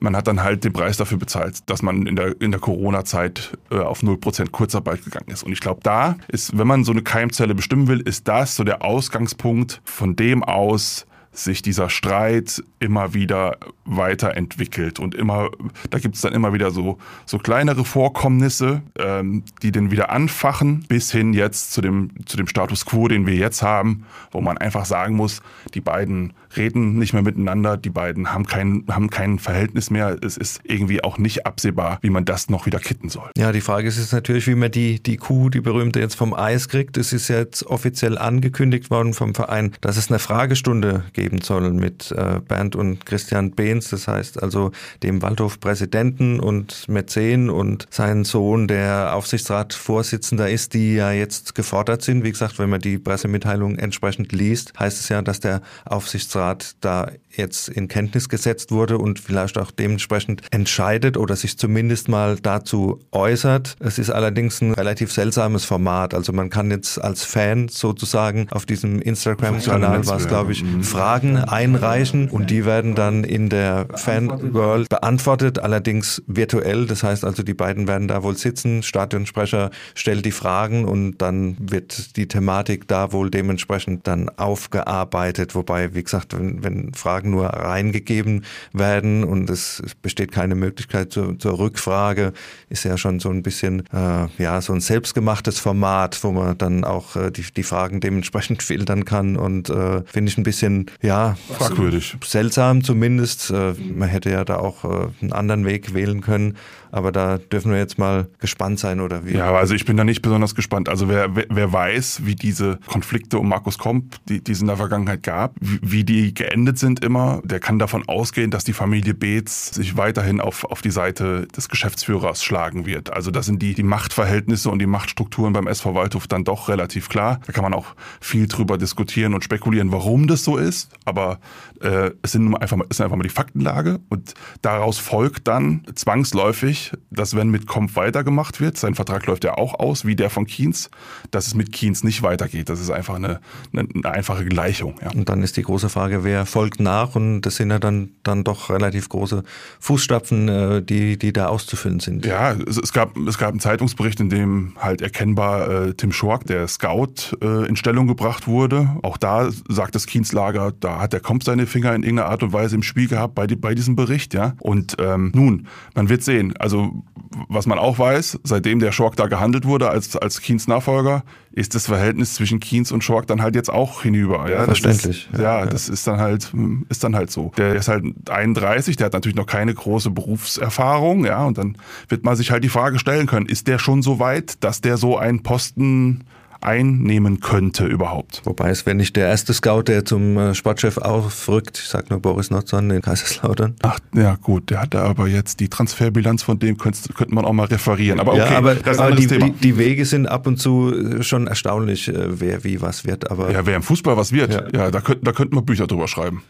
man 0.00 0.16
hat 0.16 0.26
dann 0.26 0.42
halt 0.42 0.64
den 0.64 0.72
Preis 0.72 0.96
dafür 0.96 1.18
bezahlt, 1.18 1.68
dass 1.68 1.82
man 1.82 2.06
in 2.06 2.16
der, 2.16 2.40
in 2.40 2.50
der 2.50 2.60
Corona-Zeit 2.60 3.58
äh, 3.70 3.78
auf 3.78 4.02
0% 4.02 4.50
Kurzarbeit 4.50 5.04
gegangen 5.04 5.28
ist. 5.28 5.42
Und 5.42 5.52
ich 5.52 5.60
glaube, 5.60 5.80
da 5.82 6.16
ist, 6.28 6.56
wenn 6.56 6.66
man 6.66 6.84
so 6.84 6.92
eine 6.92 7.02
Keimzelle 7.02 7.54
bestimmen 7.54 7.88
will, 7.88 8.00
ist 8.00 8.28
das 8.28 8.56
so 8.56 8.64
der 8.64 8.82
Ausgangspunkt, 8.82 9.80
von 9.84 10.16
dem 10.16 10.42
aus 10.42 11.06
sich 11.32 11.62
dieser 11.62 11.88
Streit 11.88 12.62
immer 12.80 13.14
wieder 13.14 13.58
weiterentwickelt 13.84 14.98
und 14.98 15.14
immer, 15.14 15.50
da 15.90 15.98
gibt 15.98 16.16
es 16.16 16.20
dann 16.20 16.32
immer 16.32 16.52
wieder 16.52 16.70
so, 16.70 16.98
so 17.26 17.38
kleinere 17.38 17.84
Vorkommnisse, 17.84 18.82
ähm, 18.98 19.44
die 19.62 19.70
den 19.70 19.90
wieder 19.90 20.10
anfachen, 20.10 20.84
bis 20.88 21.12
hin 21.12 21.32
jetzt 21.32 21.72
zu 21.72 21.80
dem, 21.80 22.10
zu 22.26 22.36
dem 22.36 22.48
Status 22.48 22.84
quo, 22.86 23.08
den 23.08 23.26
wir 23.26 23.34
jetzt 23.34 23.62
haben, 23.62 24.04
wo 24.30 24.40
man 24.40 24.58
einfach 24.58 24.84
sagen 24.84 25.14
muss, 25.14 25.40
die 25.74 25.80
beiden 25.80 26.32
reden 26.56 26.98
nicht 26.98 27.12
mehr 27.12 27.22
miteinander, 27.22 27.76
die 27.76 27.90
beiden 27.90 28.32
haben 28.32 28.46
kein, 28.46 28.84
haben 28.88 29.10
kein 29.10 29.38
Verhältnis 29.38 29.90
mehr. 29.90 30.16
Es 30.22 30.36
ist 30.36 30.60
irgendwie 30.64 31.04
auch 31.04 31.18
nicht 31.18 31.46
absehbar, 31.46 31.98
wie 32.02 32.10
man 32.10 32.24
das 32.24 32.48
noch 32.48 32.66
wieder 32.66 32.78
kitten 32.78 33.08
soll. 33.08 33.30
Ja, 33.36 33.52
die 33.52 33.60
Frage 33.60 33.88
ist 33.88 33.98
jetzt 33.98 34.12
natürlich, 34.12 34.46
wie 34.46 34.54
man 34.54 34.70
die, 34.70 35.02
die 35.02 35.16
Kuh, 35.16 35.50
die 35.50 35.60
berühmte, 35.60 36.00
jetzt 36.00 36.14
vom 36.14 36.34
Eis 36.34 36.68
kriegt. 36.68 36.96
Es 36.96 37.12
ist 37.12 37.28
jetzt 37.28 37.66
offiziell 37.66 38.18
angekündigt 38.18 38.90
worden 38.90 39.14
vom 39.14 39.34
Verein, 39.34 39.72
dass 39.80 39.96
es 39.96 40.10
eine 40.10 40.18
Fragestunde 40.18 41.04
geben 41.12 41.40
soll 41.42 41.72
mit 41.72 42.12
äh, 42.12 42.40
Bernd 42.46 42.76
und 42.76 43.04
Christian 43.06 43.52
Behns, 43.52 43.90
das 43.90 44.08
heißt 44.08 44.42
also 44.42 44.72
dem 45.02 45.22
Waldhof-Präsidenten 45.22 46.40
und 46.40 46.88
Mäzen 46.88 47.50
und 47.50 47.86
seinen 47.90 48.24
Sohn, 48.24 48.68
der 48.68 49.14
Aufsichtsratsvorsitzender 49.14 50.48
ist, 50.50 50.74
die 50.74 50.94
ja 50.94 51.12
jetzt 51.12 51.54
gefordert 51.54 52.02
sind. 52.02 52.24
Wie 52.24 52.30
gesagt, 52.30 52.58
wenn 52.58 52.70
man 52.70 52.80
die 52.80 52.98
Pressemitteilung 52.98 53.76
entsprechend 53.76 54.32
liest, 54.32 54.72
heißt 54.78 55.00
es 55.00 55.08
ja, 55.08 55.22
dass 55.22 55.40
der 55.40 55.62
Aufsichtsrat 55.84 56.37
da 56.80 57.10
jetzt 57.38 57.68
in 57.68 57.88
Kenntnis 57.88 58.28
gesetzt 58.28 58.70
wurde 58.70 58.98
und 58.98 59.18
vielleicht 59.18 59.56
auch 59.58 59.70
dementsprechend 59.70 60.42
entscheidet 60.50 61.16
oder 61.16 61.36
sich 61.36 61.56
zumindest 61.56 62.08
mal 62.08 62.36
dazu 62.36 63.00
äußert. 63.12 63.76
Es 63.80 63.98
ist 63.98 64.10
allerdings 64.10 64.60
ein 64.60 64.72
relativ 64.72 65.12
seltsames 65.12 65.64
Format. 65.64 66.14
Also 66.14 66.32
man 66.32 66.50
kann 66.50 66.70
jetzt 66.70 66.98
als 66.98 67.24
Fan 67.24 67.68
sozusagen 67.68 68.48
auf 68.50 68.66
diesem 68.66 69.00
Instagram-Kanal 69.00 70.06
was, 70.06 70.28
glaube 70.28 70.52
ich, 70.52 70.62
mhm. 70.62 70.82
Fragen 70.82 71.36
einreichen 71.36 72.28
und 72.28 72.50
die 72.50 72.64
werden 72.64 72.94
dann 72.94 73.24
in 73.24 73.48
der 73.48 73.86
Fan-World 73.94 74.88
beantwortet, 74.88 75.58
allerdings 75.58 76.22
virtuell. 76.26 76.86
Das 76.86 77.02
heißt 77.02 77.24
also, 77.24 77.42
die 77.42 77.54
beiden 77.54 77.88
werden 77.88 78.08
da 78.08 78.22
wohl 78.22 78.36
sitzen, 78.36 78.82
Stadionsprecher 78.82 79.70
stellt 79.94 80.24
die 80.24 80.32
Fragen 80.32 80.84
und 80.84 81.18
dann 81.18 81.56
wird 81.60 82.16
die 82.16 82.28
Thematik 82.28 82.88
da 82.88 83.12
wohl 83.12 83.30
dementsprechend 83.30 84.06
dann 84.06 84.28
aufgearbeitet. 84.30 85.54
Wobei, 85.54 85.94
wie 85.94 86.02
gesagt, 86.02 86.36
wenn, 86.36 86.62
wenn 86.64 86.94
Fragen 86.94 87.27
nur 87.28 87.46
reingegeben 87.46 88.44
werden 88.72 89.24
und 89.24 89.50
es, 89.50 89.80
es 89.84 89.94
besteht 89.94 90.32
keine 90.32 90.54
Möglichkeit 90.54 91.12
zur, 91.12 91.38
zur, 91.38 91.58
Rückfrage, 91.58 92.32
ist 92.68 92.84
ja 92.84 92.96
schon 92.96 93.20
so 93.20 93.30
ein 93.30 93.42
bisschen 93.42 93.84
äh, 93.92 94.26
ja 94.38 94.60
so 94.60 94.72
ein 94.72 94.80
selbstgemachtes 94.80 95.58
Format, 95.58 96.22
wo 96.22 96.32
man 96.32 96.56
dann 96.58 96.84
auch 96.84 97.16
äh, 97.16 97.30
die, 97.30 97.44
die 97.56 97.62
Fragen 97.62 98.00
dementsprechend 98.00 98.62
filtern 98.62 99.04
kann 99.04 99.36
und 99.36 99.70
äh, 99.70 100.02
finde 100.06 100.30
ich 100.30 100.38
ein 100.38 100.44
bisschen 100.44 100.86
ja 101.02 101.36
fragwürdig, 101.50 102.16
seltsam 102.24 102.82
zumindest. 102.82 103.50
Äh, 103.50 103.74
man 103.94 104.08
hätte 104.08 104.30
ja 104.30 104.44
da 104.44 104.56
auch 104.56 104.84
äh, 104.84 105.08
einen 105.20 105.32
anderen 105.32 105.64
Weg 105.66 105.94
wählen 105.94 106.20
können. 106.20 106.56
Aber 106.90 107.12
da 107.12 107.38
dürfen 107.38 107.70
wir 107.72 107.78
jetzt 107.78 107.98
mal 107.98 108.28
gespannt 108.38 108.78
sein, 108.78 109.00
oder 109.00 109.24
wie? 109.24 109.34
Ja, 109.34 109.52
also 109.52 109.74
ich 109.74 109.84
bin 109.84 109.96
da 109.96 110.04
nicht 110.04 110.22
besonders 110.22 110.54
gespannt. 110.54 110.88
Also 110.88 111.08
wer, 111.08 111.34
wer, 111.36 111.46
wer 111.48 111.72
weiß, 111.72 112.22
wie 112.24 112.34
diese 112.34 112.78
Konflikte 112.86 113.38
um 113.38 113.48
Markus 113.48 113.78
Komp, 113.78 114.16
die, 114.28 114.42
die 114.42 114.52
es 114.52 114.60
in 114.60 114.66
der 114.66 114.76
Vergangenheit 114.76 115.22
gab, 115.22 115.54
wie, 115.60 115.78
wie 115.82 116.04
die 116.04 116.34
geendet 116.34 116.78
sind 116.78 117.04
immer, 117.04 117.40
der 117.44 117.60
kann 117.60 117.78
davon 117.78 118.08
ausgehen, 118.08 118.50
dass 118.50 118.64
die 118.64 118.72
Familie 118.72 119.14
Beetz 119.14 119.74
sich 119.74 119.96
weiterhin 119.96 120.40
auf, 120.40 120.64
auf 120.64 120.82
die 120.82 120.90
Seite 120.90 121.46
des 121.48 121.68
Geschäftsführers 121.68 122.42
schlagen 122.42 122.86
wird. 122.86 123.12
Also 123.12 123.30
da 123.30 123.42
sind 123.42 123.62
die, 123.62 123.74
die 123.74 123.82
Machtverhältnisse 123.82 124.70
und 124.70 124.78
die 124.78 124.86
Machtstrukturen 124.86 125.52
beim 125.52 125.66
SV 125.66 125.94
Waldhof 125.94 126.26
dann 126.26 126.44
doch 126.44 126.68
relativ 126.68 127.08
klar. 127.08 127.40
Da 127.46 127.52
kann 127.52 127.62
man 127.62 127.74
auch 127.74 127.94
viel 128.20 128.46
drüber 128.46 128.78
diskutieren 128.78 129.34
und 129.34 129.44
spekulieren, 129.44 129.92
warum 129.92 130.26
das 130.26 130.44
so 130.44 130.56
ist. 130.56 130.90
Aber 131.04 131.38
äh, 131.80 132.10
es 132.22 132.32
sind 132.32 132.54
einfach, 132.54 132.76
sind 132.90 133.04
einfach 133.04 133.16
mal 133.16 133.22
die 133.22 133.28
Faktenlage 133.28 134.00
und 134.08 134.34
daraus 134.62 134.98
folgt 134.98 135.48
dann 135.48 135.82
zwangsläufig, 135.94 136.77
natürlich, 136.78 136.92
dass 137.10 137.36
wenn 137.36 137.50
mit 137.50 137.66
Komp 137.66 137.96
weitergemacht 137.96 138.60
wird, 138.60 138.76
sein 138.76 138.94
Vertrag 138.94 139.26
läuft 139.26 139.44
ja 139.44 139.54
auch 139.54 139.78
aus, 139.78 140.04
wie 140.04 140.16
der 140.16 140.30
von 140.30 140.46
Kienz, 140.46 140.90
dass 141.30 141.46
es 141.46 141.54
mit 141.54 141.72
Kienz 141.72 142.04
nicht 142.04 142.22
weitergeht. 142.22 142.68
Das 142.68 142.80
ist 142.80 142.90
einfach 142.90 143.16
eine, 143.16 143.40
eine, 143.72 143.88
eine 143.94 144.12
einfache 144.12 144.44
Gleichung. 144.44 144.96
Ja. 145.02 145.10
Und 145.10 145.28
dann 145.28 145.42
ist 145.42 145.56
die 145.56 145.62
große 145.62 145.88
Frage, 145.88 146.24
wer 146.24 146.46
folgt 146.46 146.80
nach? 146.80 147.14
Und 147.14 147.42
das 147.42 147.56
sind 147.56 147.70
ja 147.70 147.78
dann, 147.78 148.10
dann 148.22 148.44
doch 148.44 148.70
relativ 148.70 149.08
große 149.08 149.42
Fußstapfen, 149.80 150.48
äh, 150.48 150.82
die, 150.82 151.18
die 151.18 151.32
da 151.32 151.48
auszufüllen 151.48 152.00
sind. 152.00 152.26
Ja, 152.26 152.52
es, 152.52 152.78
es, 152.78 152.92
gab, 152.92 153.16
es 153.16 153.38
gab 153.38 153.50
einen 153.50 153.60
Zeitungsbericht, 153.60 154.20
in 154.20 154.28
dem 154.28 154.74
halt 154.78 155.02
erkennbar 155.02 155.88
äh, 155.88 155.94
Tim 155.94 156.12
Schork, 156.12 156.46
der 156.46 156.68
Scout, 156.68 157.36
äh, 157.42 157.66
in 157.66 157.76
Stellung 157.76 158.06
gebracht 158.06 158.46
wurde. 158.46 158.96
Auch 159.02 159.16
da 159.16 159.48
sagt 159.68 159.94
das 159.94 160.06
Kienz 160.06 160.32
Lager, 160.32 160.72
da 160.78 161.00
hat 161.00 161.12
der 161.12 161.20
Komp 161.20 161.44
seine 161.44 161.66
Finger 161.66 161.94
in 161.94 162.02
irgendeiner 162.02 162.28
Art 162.28 162.42
und 162.42 162.52
Weise 162.52 162.74
im 162.74 162.82
Spiel 162.82 163.08
gehabt 163.08 163.34
bei, 163.34 163.46
bei 163.46 163.74
diesem 163.74 163.96
Bericht. 163.96 164.34
ja. 164.34 164.54
Und 164.60 164.96
ähm, 164.98 165.32
nun, 165.34 165.66
man 165.94 166.08
wird 166.08 166.22
sehen. 166.22 166.54
Also 166.58 166.67
also 166.68 167.02
was 167.48 167.66
man 167.66 167.78
auch 167.78 167.98
weiß, 167.98 168.40
seitdem 168.44 168.78
der 168.78 168.92
Schork 168.92 169.16
da 169.16 169.26
gehandelt 169.26 169.64
wurde 169.64 169.88
als, 169.88 170.16
als 170.16 170.42
Keens 170.42 170.68
Nachfolger, 170.68 171.24
ist 171.52 171.74
das 171.74 171.86
Verhältnis 171.86 172.34
zwischen 172.34 172.60
Keens 172.60 172.92
und 172.92 173.02
Schork 173.02 173.26
dann 173.26 173.40
halt 173.40 173.54
jetzt 173.54 173.70
auch 173.70 174.02
hinüber. 174.02 174.50
Ja, 174.50 174.64
verständlich. 174.64 175.28
Ist, 175.32 175.40
ja, 175.40 175.60
ja, 175.60 175.66
das 175.66 175.88
ist 175.88 176.06
dann 176.06 176.20
halt, 176.20 176.52
ist 176.90 177.04
dann 177.04 177.16
halt 177.16 177.30
so. 177.30 177.52
Der 177.56 177.74
ist 177.74 177.88
halt 177.88 178.04
31, 178.28 178.96
der 178.96 179.06
hat 179.06 179.14
natürlich 179.14 179.36
noch 179.36 179.46
keine 179.46 179.72
große 179.72 180.10
Berufserfahrung, 180.10 181.24
ja, 181.24 181.44
und 181.44 181.56
dann 181.56 181.78
wird 182.08 182.24
man 182.24 182.36
sich 182.36 182.50
halt 182.50 182.64
die 182.64 182.68
Frage 182.68 182.98
stellen 182.98 183.26
können, 183.26 183.46
ist 183.46 183.66
der 183.66 183.78
schon 183.78 184.02
so 184.02 184.18
weit, 184.18 184.62
dass 184.62 184.82
der 184.82 184.98
so 184.98 185.16
einen 185.16 185.42
Posten 185.42 186.24
einnehmen 186.60 187.40
könnte 187.40 187.86
überhaupt. 187.86 188.42
Wobei 188.44 188.70
es 188.70 188.84
wäre 188.86 188.96
nicht 188.96 189.16
der 189.16 189.28
erste 189.28 189.54
Scout, 189.54 189.82
der 189.82 190.04
zum 190.04 190.36
äh, 190.36 190.54
Sportchef 190.54 190.98
aufrückt. 190.98 191.78
Ich 191.78 191.88
sag 191.88 192.10
nur 192.10 192.20
Boris 192.20 192.50
Notzon 192.50 192.90
in 192.90 193.02
Kaiserslautern. 193.02 193.76
Ach, 193.82 193.98
ja 194.14 194.36
gut, 194.36 194.70
der 194.70 194.82
hatte 194.82 195.00
aber 195.00 195.28
jetzt 195.28 195.60
die 195.60 195.68
Transferbilanz 195.68 196.42
von 196.42 196.58
dem 196.58 196.76
könnte, 196.78 197.12
könnte 197.12 197.34
man 197.34 197.44
auch 197.44 197.52
mal 197.52 197.66
referieren. 197.66 198.20
Aber 198.20 198.32
okay, 198.32 198.52
ja, 198.52 198.58
aber, 198.58 198.76
aber 198.86 199.12
die, 199.12 199.26
die, 199.26 199.52
die, 199.52 199.78
Wege 199.78 200.04
sind 200.04 200.26
ab 200.26 200.46
und 200.46 200.58
zu 200.58 200.92
äh, 200.92 201.22
schon 201.22 201.46
erstaunlich, 201.46 202.08
äh, 202.08 202.40
wer 202.40 202.64
wie 202.64 202.80
was 202.80 203.04
wird. 203.04 203.30
Aber 203.30 203.50
ja, 203.50 203.64
wer 203.64 203.76
im 203.76 203.82
Fußball 203.82 204.16
was 204.16 204.32
wird, 204.32 204.52
ja, 204.52 204.64
ja 204.72 204.90
da, 204.90 205.00
könnten, 205.00 205.24
da 205.24 205.32
könnten 205.32 205.54
wir 205.54 205.62
Bücher 205.62 205.86
drüber 205.86 206.08
schreiben. 206.08 206.42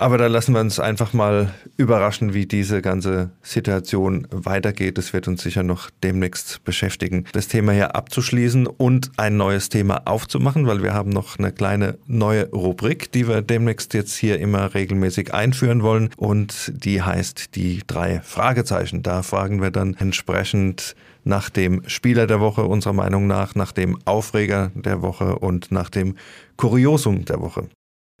Aber 0.00 0.16
da 0.16 0.28
lassen 0.28 0.54
wir 0.54 0.62
uns 0.62 0.80
einfach 0.80 1.12
mal 1.12 1.52
überraschen, 1.76 2.32
wie 2.32 2.46
diese 2.46 2.80
ganze 2.80 3.32
Situation 3.42 4.26
weitergeht. 4.30 4.96
Das 4.96 5.12
wird 5.12 5.28
uns 5.28 5.42
sicher 5.42 5.62
noch 5.62 5.90
demnächst 6.02 6.64
beschäftigen, 6.64 7.26
das 7.32 7.48
Thema 7.48 7.72
hier 7.72 7.94
abzuschließen 7.94 8.66
und 8.66 9.10
ein 9.18 9.36
neues 9.36 9.68
Thema 9.68 10.06
aufzumachen, 10.06 10.66
weil 10.66 10.82
wir 10.82 10.94
haben 10.94 11.10
noch 11.10 11.38
eine 11.38 11.52
kleine 11.52 11.98
neue 12.06 12.48
Rubrik, 12.48 13.12
die 13.12 13.28
wir 13.28 13.42
demnächst 13.42 13.92
jetzt 13.92 14.16
hier 14.16 14.40
immer 14.40 14.72
regelmäßig 14.72 15.34
einführen 15.34 15.82
wollen. 15.82 16.08
Und 16.16 16.72
die 16.82 17.02
heißt 17.02 17.54
die 17.54 17.82
drei 17.86 18.22
Fragezeichen. 18.22 19.02
Da 19.02 19.22
fragen 19.22 19.60
wir 19.60 19.70
dann 19.70 19.92
entsprechend 19.98 20.96
nach 21.24 21.50
dem 21.50 21.86
Spieler 21.86 22.26
der 22.26 22.40
Woche 22.40 22.62
unserer 22.62 22.94
Meinung 22.94 23.26
nach, 23.26 23.54
nach 23.54 23.72
dem 23.72 23.98
Aufreger 24.06 24.70
der 24.74 25.02
Woche 25.02 25.38
und 25.40 25.70
nach 25.70 25.90
dem 25.90 26.16
Kuriosum 26.56 27.26
der 27.26 27.42
Woche. 27.42 27.68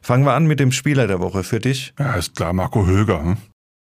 Fangen 0.02 0.24
wir 0.24 0.34
an 0.34 0.46
mit 0.46 0.60
dem 0.60 0.72
Spieler 0.72 1.06
der 1.06 1.20
Woche 1.20 1.42
für 1.42 1.58
dich. 1.58 1.92
Ja, 1.98 2.14
ist 2.14 2.36
klar, 2.36 2.52
Marco 2.52 2.86
Höger. 2.86 3.22
Hm? 3.22 3.36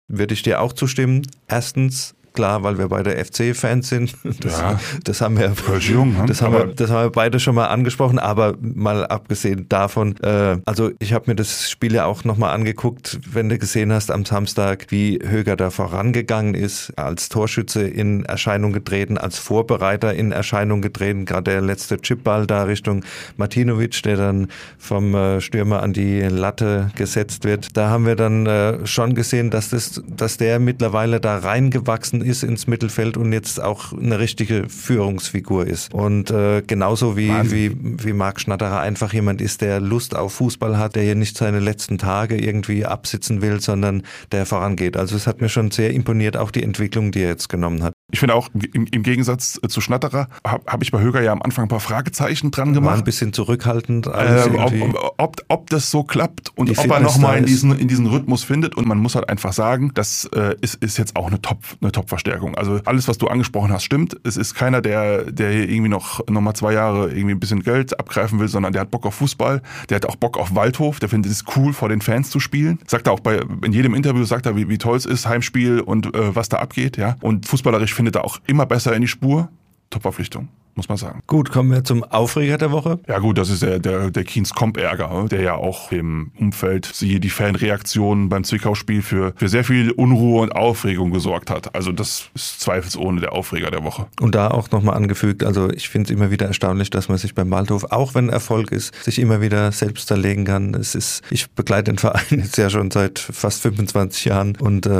Würde 0.08 0.34
ich 0.34 0.42
dir 0.42 0.60
auch 0.60 0.72
zustimmen. 0.72 1.26
Erstens, 1.48 2.14
klar, 2.34 2.62
weil 2.64 2.76
wir 2.78 2.88
beide 2.88 3.12
FC-Fans 3.24 3.88
sind. 3.88 4.14
Das, 4.40 4.60
ja. 4.60 4.80
das 5.04 5.20
haben 5.20 5.38
wir, 5.38 5.52
Jung, 5.78 6.26
das, 6.26 6.42
haben 6.42 6.52
wir, 6.52 6.66
das 6.66 6.90
haben 6.90 7.04
wir 7.04 7.10
beide 7.10 7.38
schon 7.38 7.54
mal 7.54 7.68
angesprochen. 7.68 8.18
Aber 8.18 8.54
mal 8.60 9.06
abgesehen 9.06 9.68
davon, 9.68 10.16
äh, 10.22 10.58
also 10.64 10.90
ich 10.98 11.12
habe 11.12 11.30
mir 11.30 11.36
das 11.36 11.70
Spiel 11.70 11.94
ja 11.94 12.04
auch 12.04 12.24
nochmal 12.24 12.52
angeguckt, 12.52 13.20
wenn 13.30 13.48
du 13.48 13.56
gesehen 13.56 13.92
hast 13.92 14.10
am 14.10 14.24
Samstag, 14.24 14.86
wie 14.88 15.20
Höger 15.24 15.56
da 15.56 15.70
vorangegangen 15.70 16.54
ist, 16.54 16.92
als 16.96 17.28
Torschütze 17.28 17.86
in 17.86 18.24
Erscheinung 18.24 18.72
getreten, 18.72 19.16
als 19.16 19.38
Vorbereiter 19.38 20.12
in 20.14 20.32
Erscheinung 20.32 20.82
getreten. 20.82 21.26
Gerade 21.26 21.52
der 21.52 21.60
letzte 21.60 21.98
Chipball 21.98 22.46
da 22.46 22.64
Richtung 22.64 23.04
Martinovic, 23.36 24.02
der 24.02 24.16
dann 24.16 24.48
vom 24.78 25.14
äh, 25.14 25.40
Stürmer 25.40 25.82
an 25.82 25.92
die 25.92 26.20
Latte 26.22 26.90
gesetzt 26.96 27.44
wird. 27.44 27.76
Da 27.76 27.88
haben 27.88 28.04
wir 28.04 28.16
dann 28.16 28.46
äh, 28.46 28.86
schon 28.86 29.14
gesehen, 29.14 29.50
dass 29.50 29.70
das, 29.70 30.02
dass 30.08 30.36
der 30.38 30.58
mittlerweile 30.58 31.20
da 31.20 31.38
reingewachsen 31.38 32.23
ist 32.24 32.42
ins 32.42 32.66
Mittelfeld 32.66 33.16
und 33.16 33.32
jetzt 33.32 33.60
auch 33.60 33.92
eine 33.92 34.18
richtige 34.18 34.68
Führungsfigur 34.68 35.66
ist. 35.66 35.92
Und 35.92 36.30
äh, 36.30 36.62
genauso 36.66 37.16
wie, 37.16 37.30
wie, 37.50 37.76
wie 37.80 38.12
Marc 38.12 38.40
Schnatterer 38.40 38.80
einfach 38.80 39.12
jemand 39.12 39.40
ist, 39.40 39.60
der 39.60 39.80
Lust 39.80 40.16
auf 40.16 40.34
Fußball 40.34 40.78
hat, 40.78 40.96
der 40.96 41.02
hier 41.02 41.14
nicht 41.14 41.36
seine 41.36 41.60
letzten 41.60 41.98
Tage 41.98 42.36
irgendwie 42.36 42.84
absitzen 42.84 43.42
will, 43.42 43.60
sondern 43.60 44.02
der 44.32 44.46
vorangeht. 44.46 44.96
Also 44.96 45.16
es 45.16 45.26
hat 45.26 45.40
mir 45.40 45.48
schon 45.48 45.70
sehr 45.70 45.92
imponiert, 45.92 46.36
auch 46.36 46.50
die 46.50 46.62
Entwicklung, 46.62 47.12
die 47.12 47.20
er 47.20 47.28
jetzt 47.28 47.48
genommen 47.48 47.82
hat. 47.82 47.92
Ich 48.12 48.20
finde 48.20 48.34
auch 48.34 48.48
im, 48.72 48.86
im 48.90 49.02
Gegensatz 49.02 49.60
zu 49.66 49.80
Schnatterer 49.80 50.28
habe 50.46 50.64
hab 50.66 50.82
ich 50.82 50.92
bei 50.92 51.00
Höger 51.00 51.22
ja 51.22 51.32
am 51.32 51.42
Anfang 51.42 51.64
ein 51.64 51.68
paar 51.68 51.80
Fragezeichen 51.80 52.50
dran 52.50 52.72
gemacht. 52.72 52.92
War 52.92 52.98
ein 52.98 53.04
bisschen 53.04 53.32
zurückhaltend. 53.32 54.06
Äh, 54.06 54.48
ob, 54.56 54.72
ob, 55.18 55.36
ob, 55.48 55.70
das 55.70 55.90
so 55.90 56.04
klappt 56.04 56.52
und 56.54 56.70
ob 56.70 56.90
er 56.90 57.00
nochmal 57.00 57.38
in 57.38 57.46
diesen, 57.46 57.76
in 57.78 57.88
diesen 57.88 58.06
Rhythmus 58.06 58.44
findet. 58.44 58.76
Und 58.76 58.86
man 58.86 58.98
muss 58.98 59.14
halt 59.14 59.28
einfach 59.28 59.52
sagen, 59.52 59.90
das 59.94 60.28
äh, 60.34 60.54
ist, 60.60 60.76
ist 60.76 60.98
jetzt 60.98 61.16
auch 61.16 61.26
eine 61.26 61.40
Top, 61.42 61.58
eine 61.80 61.92
Top 61.92 62.08
Verstärkung. 62.14 62.54
Also 62.54 62.80
alles, 62.84 63.08
was 63.08 63.18
du 63.18 63.26
angesprochen 63.28 63.72
hast, 63.72 63.84
stimmt. 63.84 64.16
Es 64.24 64.36
ist 64.36 64.54
keiner, 64.54 64.80
der, 64.80 65.30
der 65.30 65.50
hier 65.50 65.68
irgendwie 65.68 65.88
noch, 65.88 66.26
noch 66.28 66.40
mal 66.40 66.54
zwei 66.54 66.72
Jahre 66.72 67.10
irgendwie 67.10 67.34
ein 67.34 67.40
bisschen 67.40 67.62
Geld 67.62 67.98
abgreifen 67.98 68.38
will, 68.38 68.48
sondern 68.48 68.72
der 68.72 68.82
hat 68.82 68.90
Bock 68.90 69.04
auf 69.06 69.14
Fußball. 69.14 69.62
Der 69.88 69.96
hat 69.96 70.06
auch 70.06 70.16
Bock 70.16 70.38
auf 70.38 70.54
Waldhof. 70.54 71.00
Der 71.00 71.08
findet 71.08 71.32
es 71.32 71.44
cool, 71.56 71.72
vor 71.72 71.88
den 71.88 72.00
Fans 72.00 72.30
zu 72.30 72.40
spielen. 72.40 72.78
Sagt 72.86 73.08
er 73.08 73.12
auch 73.12 73.20
bei, 73.20 73.40
in 73.62 73.72
jedem 73.72 73.94
Interview, 73.94 74.24
sagt 74.24 74.46
er, 74.46 74.56
wie, 74.56 74.68
wie 74.68 74.78
toll 74.78 74.96
es 74.96 75.06
ist, 75.06 75.28
Heimspiel 75.28 75.80
und 75.80 76.14
äh, 76.14 76.34
was 76.34 76.48
da 76.48 76.58
abgeht. 76.58 76.96
Ja. 76.96 77.16
Und 77.20 77.46
fußballerisch 77.46 77.94
findet 77.94 78.16
er 78.16 78.24
auch 78.24 78.38
immer 78.46 78.66
besser 78.66 78.94
in 78.94 79.02
die 79.02 79.08
Spur. 79.08 79.48
Top-Verpflichtung. 79.90 80.48
Muss 80.74 80.88
man 80.88 80.98
sagen. 80.98 81.22
Gut, 81.26 81.50
kommen 81.50 81.70
wir 81.70 81.84
zum 81.84 82.04
Aufreger 82.04 82.58
der 82.58 82.72
Woche. 82.72 82.98
Ja 83.08 83.18
gut, 83.18 83.38
das 83.38 83.50
ist 83.50 83.62
der, 83.62 83.78
der, 83.78 84.10
der 84.10 84.24
Keens 84.24 84.54
Comp-Ärger, 84.54 85.26
der 85.30 85.40
ja 85.40 85.54
auch 85.54 85.92
im 85.92 86.32
Umfeld, 86.38 86.86
siehe 86.86 87.20
die 87.20 87.30
Fanreaktionen 87.30 88.28
beim 88.28 88.44
Zwickau-Spiel 88.44 89.02
für, 89.02 89.32
für 89.36 89.48
sehr 89.48 89.64
viel 89.64 89.90
Unruhe 89.92 90.42
und 90.42 90.52
Aufregung 90.52 91.10
gesorgt 91.10 91.50
hat. 91.50 91.74
Also 91.74 91.92
das 91.92 92.30
ist 92.34 92.60
zweifelsohne 92.60 93.20
der 93.20 93.32
Aufreger 93.32 93.70
der 93.70 93.84
Woche. 93.84 94.06
Und 94.20 94.34
da 94.34 94.48
auch 94.48 94.70
nochmal 94.70 94.96
angefügt, 94.96 95.44
also 95.44 95.70
ich 95.70 95.88
finde 95.88 96.12
es 96.12 96.16
immer 96.16 96.30
wieder 96.30 96.46
erstaunlich, 96.46 96.90
dass 96.90 97.08
man 97.08 97.18
sich 97.18 97.34
beim 97.34 97.50
Waldhof, 97.50 97.84
auch 97.90 98.14
wenn 98.14 98.28
Erfolg 98.28 98.72
ist, 98.72 98.94
sich 99.04 99.18
immer 99.18 99.40
wieder 99.40 99.72
selbst 99.72 100.08
zerlegen 100.08 100.44
kann. 100.44 100.74
Es 100.74 100.94
ist, 100.94 101.22
ich 101.30 101.50
begleite 101.50 101.92
den 101.92 101.98
Verein 101.98 102.22
jetzt 102.30 102.56
ja 102.56 102.70
schon 102.70 102.90
seit 102.90 103.18
fast 103.18 103.62
25 103.62 104.24
Jahren 104.24 104.56
und 104.56 104.86
äh, 104.86 104.90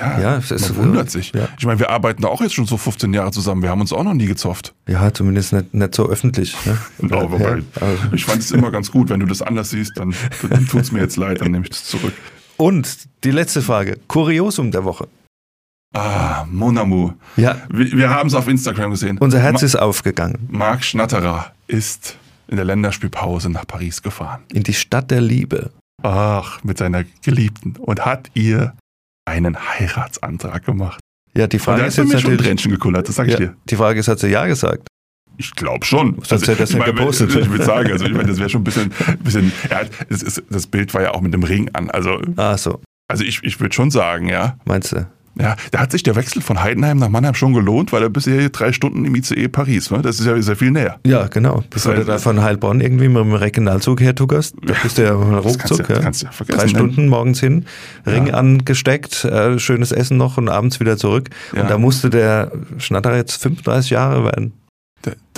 ja, 0.00 0.20
ja 0.20 0.36
es 0.36 0.50
ist, 0.50 0.76
man 0.76 0.88
wundert 0.88 1.10
sich. 1.10 1.32
Ja. 1.34 1.48
Ich 1.58 1.66
meine, 1.66 1.78
wir 1.78 1.90
arbeiten 1.90 2.22
da 2.22 2.28
auch 2.28 2.40
jetzt 2.40 2.54
schon 2.54 2.66
so 2.66 2.76
15 2.76 3.12
Jahre 3.12 3.30
zusammen. 3.30 3.62
Wir 3.62 3.70
haben 3.70 3.80
uns 3.80 3.92
auch 3.92 4.04
noch 4.04 4.14
nie 4.14 4.26
gezofft. 4.26 4.74
Ja, 4.86 5.10
zumindest 5.18 5.52
nicht, 5.52 5.74
nicht 5.74 5.94
so 5.94 6.08
öffentlich. 6.08 6.56
Ne? 6.64 6.78
genau, 6.98 7.30
wobei, 7.30 7.58
ja, 7.58 7.62
also. 7.80 8.02
ich 8.12 8.24
fand 8.24 8.40
es 8.40 8.52
immer 8.52 8.70
ganz 8.70 8.90
gut. 8.90 9.10
Wenn 9.10 9.20
du 9.20 9.26
das 9.26 9.42
anders 9.42 9.70
siehst, 9.70 9.92
dann, 9.96 10.14
dann 10.48 10.66
tut 10.66 10.82
es 10.82 10.92
mir 10.92 11.00
jetzt 11.00 11.16
leid, 11.16 11.40
dann 11.40 11.50
nehme 11.50 11.64
ich 11.64 11.70
das 11.70 11.84
zurück. 11.84 12.14
Und 12.56 13.08
die 13.24 13.32
letzte 13.32 13.60
Frage, 13.60 13.98
Kuriosum 14.08 14.70
der 14.70 14.84
Woche. 14.84 15.08
Ah, 15.94 16.44
Monamu. 16.50 17.12
Ja. 17.36 17.56
Wir, 17.68 17.92
wir 17.92 18.10
haben 18.10 18.28
es 18.28 18.34
auf 18.34 18.46
Instagram 18.46 18.92
gesehen. 18.92 19.18
Unser 19.18 19.40
Herz 19.40 19.62
Ma 19.62 19.66
ist 19.66 19.76
aufgegangen. 19.76 20.48
Marc 20.50 20.84
Schnatterer 20.84 21.52
ist 21.66 22.16
in 22.46 22.56
der 22.56 22.64
Länderspielpause 22.64 23.50
nach 23.50 23.66
Paris 23.66 24.02
gefahren. 24.02 24.42
In 24.52 24.62
die 24.62 24.74
Stadt 24.74 25.10
der 25.10 25.20
Liebe. 25.20 25.70
Ach, 26.02 26.62
mit 26.62 26.78
seiner 26.78 27.04
Geliebten. 27.22 27.74
Und 27.78 28.04
hat 28.04 28.30
ihr 28.34 28.74
einen 29.24 29.56
Heiratsantrag 29.56 30.64
gemacht. 30.64 31.00
Ja, 31.36 31.46
die 31.46 31.58
Frage 31.58 31.84
ist 31.84 31.96
jetzt 31.96 32.12
natürlich... 32.12 32.40
Tränchen 32.40 32.70
gekullert, 32.70 33.08
das 33.08 33.16
sag 33.16 33.26
ich 33.26 33.34
ja, 33.34 33.38
dir. 33.38 33.56
Die 33.68 33.76
Frage 33.76 34.00
ist, 34.00 34.08
hat 34.08 34.18
sie 34.18 34.28
Ja 34.28 34.46
gesagt? 34.46 34.88
Ich 35.38 35.54
glaube 35.54 35.84
schon. 35.84 36.16
Sonst 36.16 36.32
also, 36.32 36.46
hätte 36.46 36.52
er 36.52 36.66
das 36.66 36.74
nicht 36.74 36.84
gepostet. 36.84 37.34
Ich 37.34 37.48
würde 37.48 37.64
sagen, 37.64 37.92
also 37.92 38.04
ich 38.04 38.12
meine, 38.12 38.28
das 38.28 38.38
wäre 38.38 38.50
schon 38.50 38.62
ein 38.62 38.64
bisschen, 38.64 38.92
bisschen 39.22 39.52
ja, 39.70 39.82
das, 40.08 40.22
ist, 40.22 40.42
das 40.50 40.66
Bild 40.66 40.92
war 40.94 41.02
ja 41.02 41.14
auch 41.14 41.20
mit 41.20 41.32
dem 41.32 41.44
Ring 41.44 41.70
an. 41.72 41.90
Also, 41.90 42.20
ah, 42.36 42.58
so. 42.58 42.80
Also 43.06 43.24
ich, 43.24 43.42
ich 43.44 43.60
würde 43.60 43.74
schon 43.74 43.90
sagen, 43.90 44.28
ja. 44.28 44.56
Meinst 44.64 44.92
du? 44.92 45.06
Ja, 45.40 45.54
da 45.70 45.78
hat 45.78 45.92
sich 45.92 46.02
der 46.02 46.16
Wechsel 46.16 46.42
von 46.42 46.60
Heidenheim 46.60 46.98
nach 46.98 47.08
Mannheim 47.08 47.34
schon 47.34 47.54
gelohnt, 47.54 47.92
weil 47.92 48.02
er 48.02 48.10
bisher 48.10 48.48
drei 48.48 48.72
Stunden 48.72 49.04
im 49.04 49.14
ICE 49.14 49.46
Paris, 49.46 49.90
ne? 49.90 50.02
das 50.02 50.18
ist 50.18 50.26
ja 50.26 50.40
sehr 50.42 50.56
viel 50.56 50.72
näher. 50.72 50.98
Ja, 51.06 51.28
genau. 51.28 51.62
Bevor 51.70 51.94
du 51.94 52.04
da 52.04 52.18
von 52.18 52.42
Heilbronn 52.42 52.80
irgendwie 52.80 53.08
mit 53.08 53.18
dem 53.18 53.34
Regionalzug 53.34 54.00
hertuckerst, 54.00 54.56
da 54.60 54.74
bist 54.82 54.98
du 54.98 55.02
ja 55.02 55.12
ruckzuck. 55.12 55.86
Das 55.86 56.00
kannst 56.00 56.22
du 56.22 56.26
ja, 56.26 56.32
vergessen. 56.32 56.58
Drei 56.58 56.64
ne? 56.64 56.70
Stunden 56.70 57.08
morgens 57.08 57.38
hin, 57.38 57.66
Ring 58.04 58.26
ja. 58.26 58.34
angesteckt, 58.34 59.24
äh, 59.24 59.60
schönes 59.60 59.92
Essen 59.92 60.16
noch 60.16 60.38
und 60.38 60.48
abends 60.48 60.80
wieder 60.80 60.96
zurück. 60.96 61.30
Ja. 61.54 61.62
Und 61.62 61.70
da 61.70 61.78
musste 61.78 62.10
der 62.10 62.50
Schnatter 62.78 63.14
jetzt 63.14 63.40
35 63.40 63.90
Jahre 63.90 64.24
werden. 64.24 64.54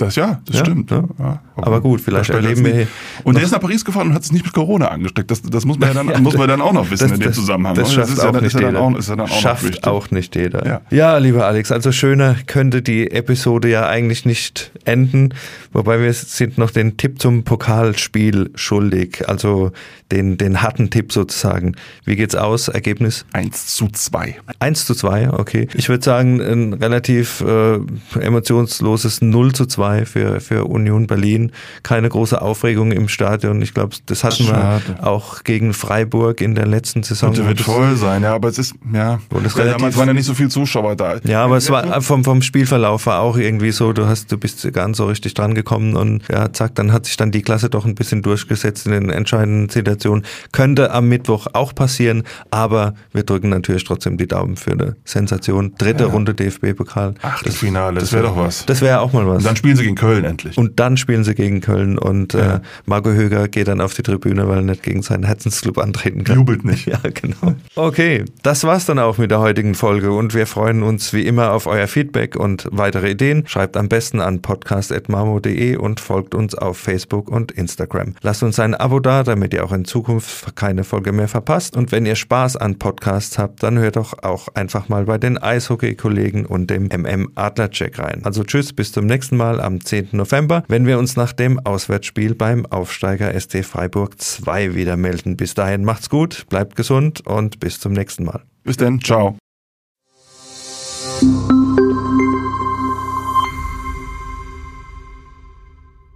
Das 0.01 0.15
ja, 0.15 0.41
das 0.45 0.57
ja, 0.57 0.65
stimmt. 0.65 0.89
Ja. 0.89 1.03
Ja, 1.19 1.39
aber, 1.57 1.79
gut, 1.79 2.01
vielleicht 2.01 2.31
erleben 2.31 2.65
wir. 2.65 2.87
Und 3.23 3.35
der 3.35 3.43
ist 3.43 3.51
nach 3.51 3.59
Paris 3.59 3.85
gefahren 3.85 4.07
und 4.07 4.13
hat 4.15 4.23
es 4.23 4.31
nicht 4.31 4.43
mit 4.43 4.51
Corona 4.51 4.87
angesteckt. 4.87 5.29
Das, 5.29 5.43
das 5.43 5.63
muss 5.63 5.77
man 5.77 5.89
ja 5.89 6.03
dann, 6.03 6.23
muss 6.23 6.35
man 6.35 6.47
dann 6.47 6.59
auch 6.59 6.73
noch 6.73 6.89
wissen 6.89 7.09
das, 7.09 7.19
in 7.19 7.23
dem 7.23 7.33
Zusammenhang. 7.33 7.75
Das, 7.75 7.93
das 7.93 8.09
schafft 8.09 8.19
auch 8.19 8.41
nicht 8.41 8.59
jeder. 8.59 8.81
Auch, 8.81 9.19
auch 9.19 9.27
schafft 9.27 9.87
auch 9.87 10.09
nicht 10.09 10.35
jeder. 10.35 10.81
Ja. 10.89 11.17
lieber 11.19 11.45
Alex, 11.45 11.71
also 11.71 11.91
schöner 11.91 12.35
könnte 12.47 12.81
die 12.81 13.11
Episode 13.11 13.69
ja 13.69 13.87
eigentlich 13.87 14.25
nicht 14.25 14.71
enden. 14.85 15.35
Wobei 15.71 16.01
wir 16.01 16.11
sind 16.13 16.57
noch 16.57 16.71
den 16.71 16.97
Tipp 16.97 17.21
zum 17.21 17.43
Pokalspiel 17.43 18.49
schuldig. 18.55 19.29
Also 19.29 19.71
den, 20.11 20.37
den 20.37 20.63
harten 20.63 20.89
Tipp 20.89 21.13
sozusagen. 21.13 21.75
Wie 22.05 22.15
geht's 22.15 22.35
aus? 22.35 22.69
Ergebnis? 22.69 23.25
1 23.33 23.75
zu 23.75 23.87
2. 23.87 24.37
1 24.57 24.85
zu 24.85 24.95
2, 24.95 25.33
okay. 25.33 25.67
Ich 25.75 25.89
würde 25.89 26.03
sagen, 26.03 26.41
ein 26.41 26.73
relativ 26.73 27.41
äh, 27.41 27.79
emotionsloses 28.19 29.21
0 29.21 29.53
zu 29.53 29.67
2 29.67 29.90
für, 30.05 30.39
für 30.39 30.65
Union 30.65 31.07
Berlin. 31.07 31.51
Keine 31.83 32.09
große 32.09 32.41
Aufregung 32.41 32.91
im 32.91 33.07
Stadion. 33.07 33.61
Ich 33.61 33.73
glaube, 33.73 33.95
das 34.05 34.23
hatten 34.23 34.45
Schade. 34.45 34.81
wir 34.87 35.07
auch 35.07 35.43
gegen 35.43 35.73
Freiburg 35.73 36.41
in 36.41 36.55
der 36.55 36.65
letzten 36.65 37.03
Saison. 37.03 37.33
Der 37.33 37.47
wird 37.47 37.61
voll 37.61 37.95
sein, 37.95 38.23
ja, 38.23 38.33
aber 38.33 38.49
es 38.49 38.57
ist, 38.57 38.75
ja, 38.93 39.19
es 39.43 39.53
damals 39.53 39.97
waren 39.97 40.07
ja 40.07 40.13
nicht 40.13 40.25
so 40.25 40.33
viele 40.33 40.49
Zuschauer 40.49 40.95
da. 40.95 41.17
Ja, 41.23 41.43
aber 41.43 41.57
es 41.57 41.69
war 41.69 42.01
vom, 42.01 42.23
vom 42.23 42.41
Spielverlauf 42.41 43.05
war 43.05 43.19
auch 43.21 43.37
irgendwie 43.37 43.71
so, 43.71 43.93
du 43.93 44.07
hast, 44.07 44.31
du 44.31 44.37
bist 44.37 44.71
ganz 44.73 44.97
so 44.97 45.05
richtig 45.05 45.33
dran 45.33 45.55
gekommen 45.55 45.95
und 45.95 46.23
ja, 46.29 46.51
zack, 46.51 46.75
dann 46.75 46.91
hat 46.91 47.05
sich 47.05 47.17
dann 47.17 47.31
die 47.31 47.41
Klasse 47.41 47.69
doch 47.69 47.85
ein 47.85 47.95
bisschen 47.95 48.21
durchgesetzt 48.21 48.85
in 48.85 48.91
den 48.93 49.09
entscheidenden 49.09 49.69
Situationen. 49.69 50.25
Könnte 50.51 50.91
am 50.91 51.09
Mittwoch 51.09 51.47
auch 51.53 51.75
passieren, 51.75 52.23
aber 52.49 52.93
wir 53.13 53.23
drücken 53.23 53.49
natürlich 53.49 53.83
trotzdem 53.83 54.17
die 54.17 54.27
Daumen 54.27 54.55
für 54.55 54.71
eine 54.71 54.95
Sensation. 55.05 55.73
Dritte 55.77 56.05
ja. 56.05 56.09
Runde 56.09 56.33
DFB-Pokal. 56.33 57.15
Ach, 57.21 57.43
das 57.43 57.55
Finale, 57.55 57.95
das, 57.95 58.05
das 58.05 58.13
wäre 58.13 58.23
doch 58.23 58.37
was. 58.37 58.65
Das 58.65 58.81
wäre 58.81 59.01
auch 59.01 59.13
mal 59.13 59.27
was. 59.27 59.37
Und 59.37 59.45
dann 59.45 59.55
spielen 59.55 59.75
sie 59.75 59.80
gegen 59.81 59.95
Köln 59.95 60.25
endlich. 60.25 60.57
Und 60.57 60.79
dann 60.79 60.97
spielen 60.97 61.23
sie 61.23 61.35
gegen 61.35 61.61
Köln 61.61 61.97
und 61.97 62.33
ja. 62.33 62.55
äh, 62.55 62.59
Marco 62.85 63.11
Höger 63.11 63.47
geht 63.47 63.67
dann 63.67 63.81
auf 63.81 63.93
die 63.93 64.03
Tribüne, 64.03 64.47
weil 64.47 64.57
er 64.57 64.63
nicht 64.63 64.83
gegen 64.83 65.01
seinen 65.01 65.23
Herzensclub 65.23 65.77
antreten 65.77 66.23
kann. 66.23 66.35
Jubelt 66.35 66.65
nicht. 66.65 66.81
Ja, 66.91 66.99
genau. 67.13 67.55
Okay, 67.75 68.25
das 68.43 68.65
war's 68.65 68.85
dann 68.85 68.99
auch 68.99 69.17
mit 69.17 69.31
der 69.31 69.39
heutigen 69.39 69.75
Folge 69.75 70.11
und 70.11 70.33
wir 70.33 70.45
freuen 70.45 70.83
uns 70.83 71.13
wie 71.13 71.25
immer 71.25 71.53
auf 71.53 71.67
euer 71.67 71.87
Feedback 71.87 72.35
und 72.35 72.67
weitere 72.71 73.11
Ideen. 73.11 73.47
Schreibt 73.47 73.77
am 73.77 73.87
besten 73.87 74.19
an 74.19 74.41
podcast.marmo.de 74.41 75.77
und 75.77 76.01
folgt 76.01 76.35
uns 76.35 76.53
auf 76.53 76.77
Facebook 76.77 77.29
und 77.29 77.53
Instagram. 77.53 78.15
Lasst 78.21 78.43
uns 78.43 78.59
ein 78.59 78.75
Abo 78.75 78.99
da, 78.99 79.23
damit 79.23 79.53
ihr 79.53 79.63
auch 79.63 79.71
in 79.71 79.85
Zukunft 79.85 80.55
keine 80.55 80.83
Folge 80.83 81.13
mehr 81.13 81.29
verpasst. 81.29 81.77
Und 81.77 81.91
wenn 81.91 82.05
ihr 82.05 82.15
Spaß 82.15 82.57
an 82.57 82.77
Podcasts 82.77 83.37
habt, 83.37 83.63
dann 83.63 83.77
hört 83.77 83.95
doch 83.95 84.21
auch 84.23 84.49
einfach 84.53 84.89
mal 84.89 85.05
bei 85.05 85.17
den 85.17 85.37
Eishockey-Kollegen 85.37 86.45
und 86.45 86.69
dem 86.69 86.87
MM 86.87 87.29
Adlercheck 87.35 87.99
rein. 87.99 88.21
Also 88.23 88.43
tschüss, 88.43 88.73
bis 88.73 88.91
zum 88.91 89.05
nächsten 89.05 89.37
Mal 89.37 89.60
am 89.61 89.83
10. 89.83 90.09
November, 90.11 90.63
wenn 90.67 90.85
wir 90.85 90.99
uns 90.99 91.15
nach 91.15 91.33
dem 91.33 91.59
Auswärtsspiel 91.59 92.35
beim 92.35 92.65
Aufsteiger 92.65 93.39
ST 93.39 93.65
Freiburg 93.65 94.19
2 94.19 94.75
wieder 94.75 94.97
melden. 94.97 95.37
Bis 95.37 95.53
dahin 95.53 95.83
macht's 95.83 96.09
gut, 96.09 96.45
bleibt 96.49 96.75
gesund 96.75 97.25
und 97.25 97.59
bis 97.59 97.79
zum 97.79 97.93
nächsten 97.93 98.25
Mal. 98.25 98.43
Bis 98.63 98.77
dann, 98.77 99.01
ciao. 99.01 99.37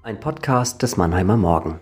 Ein 0.04 0.20
Podcast 0.20 0.84
des 0.84 0.98
Mannheimer 0.98 1.38
Morgen. 1.38 1.80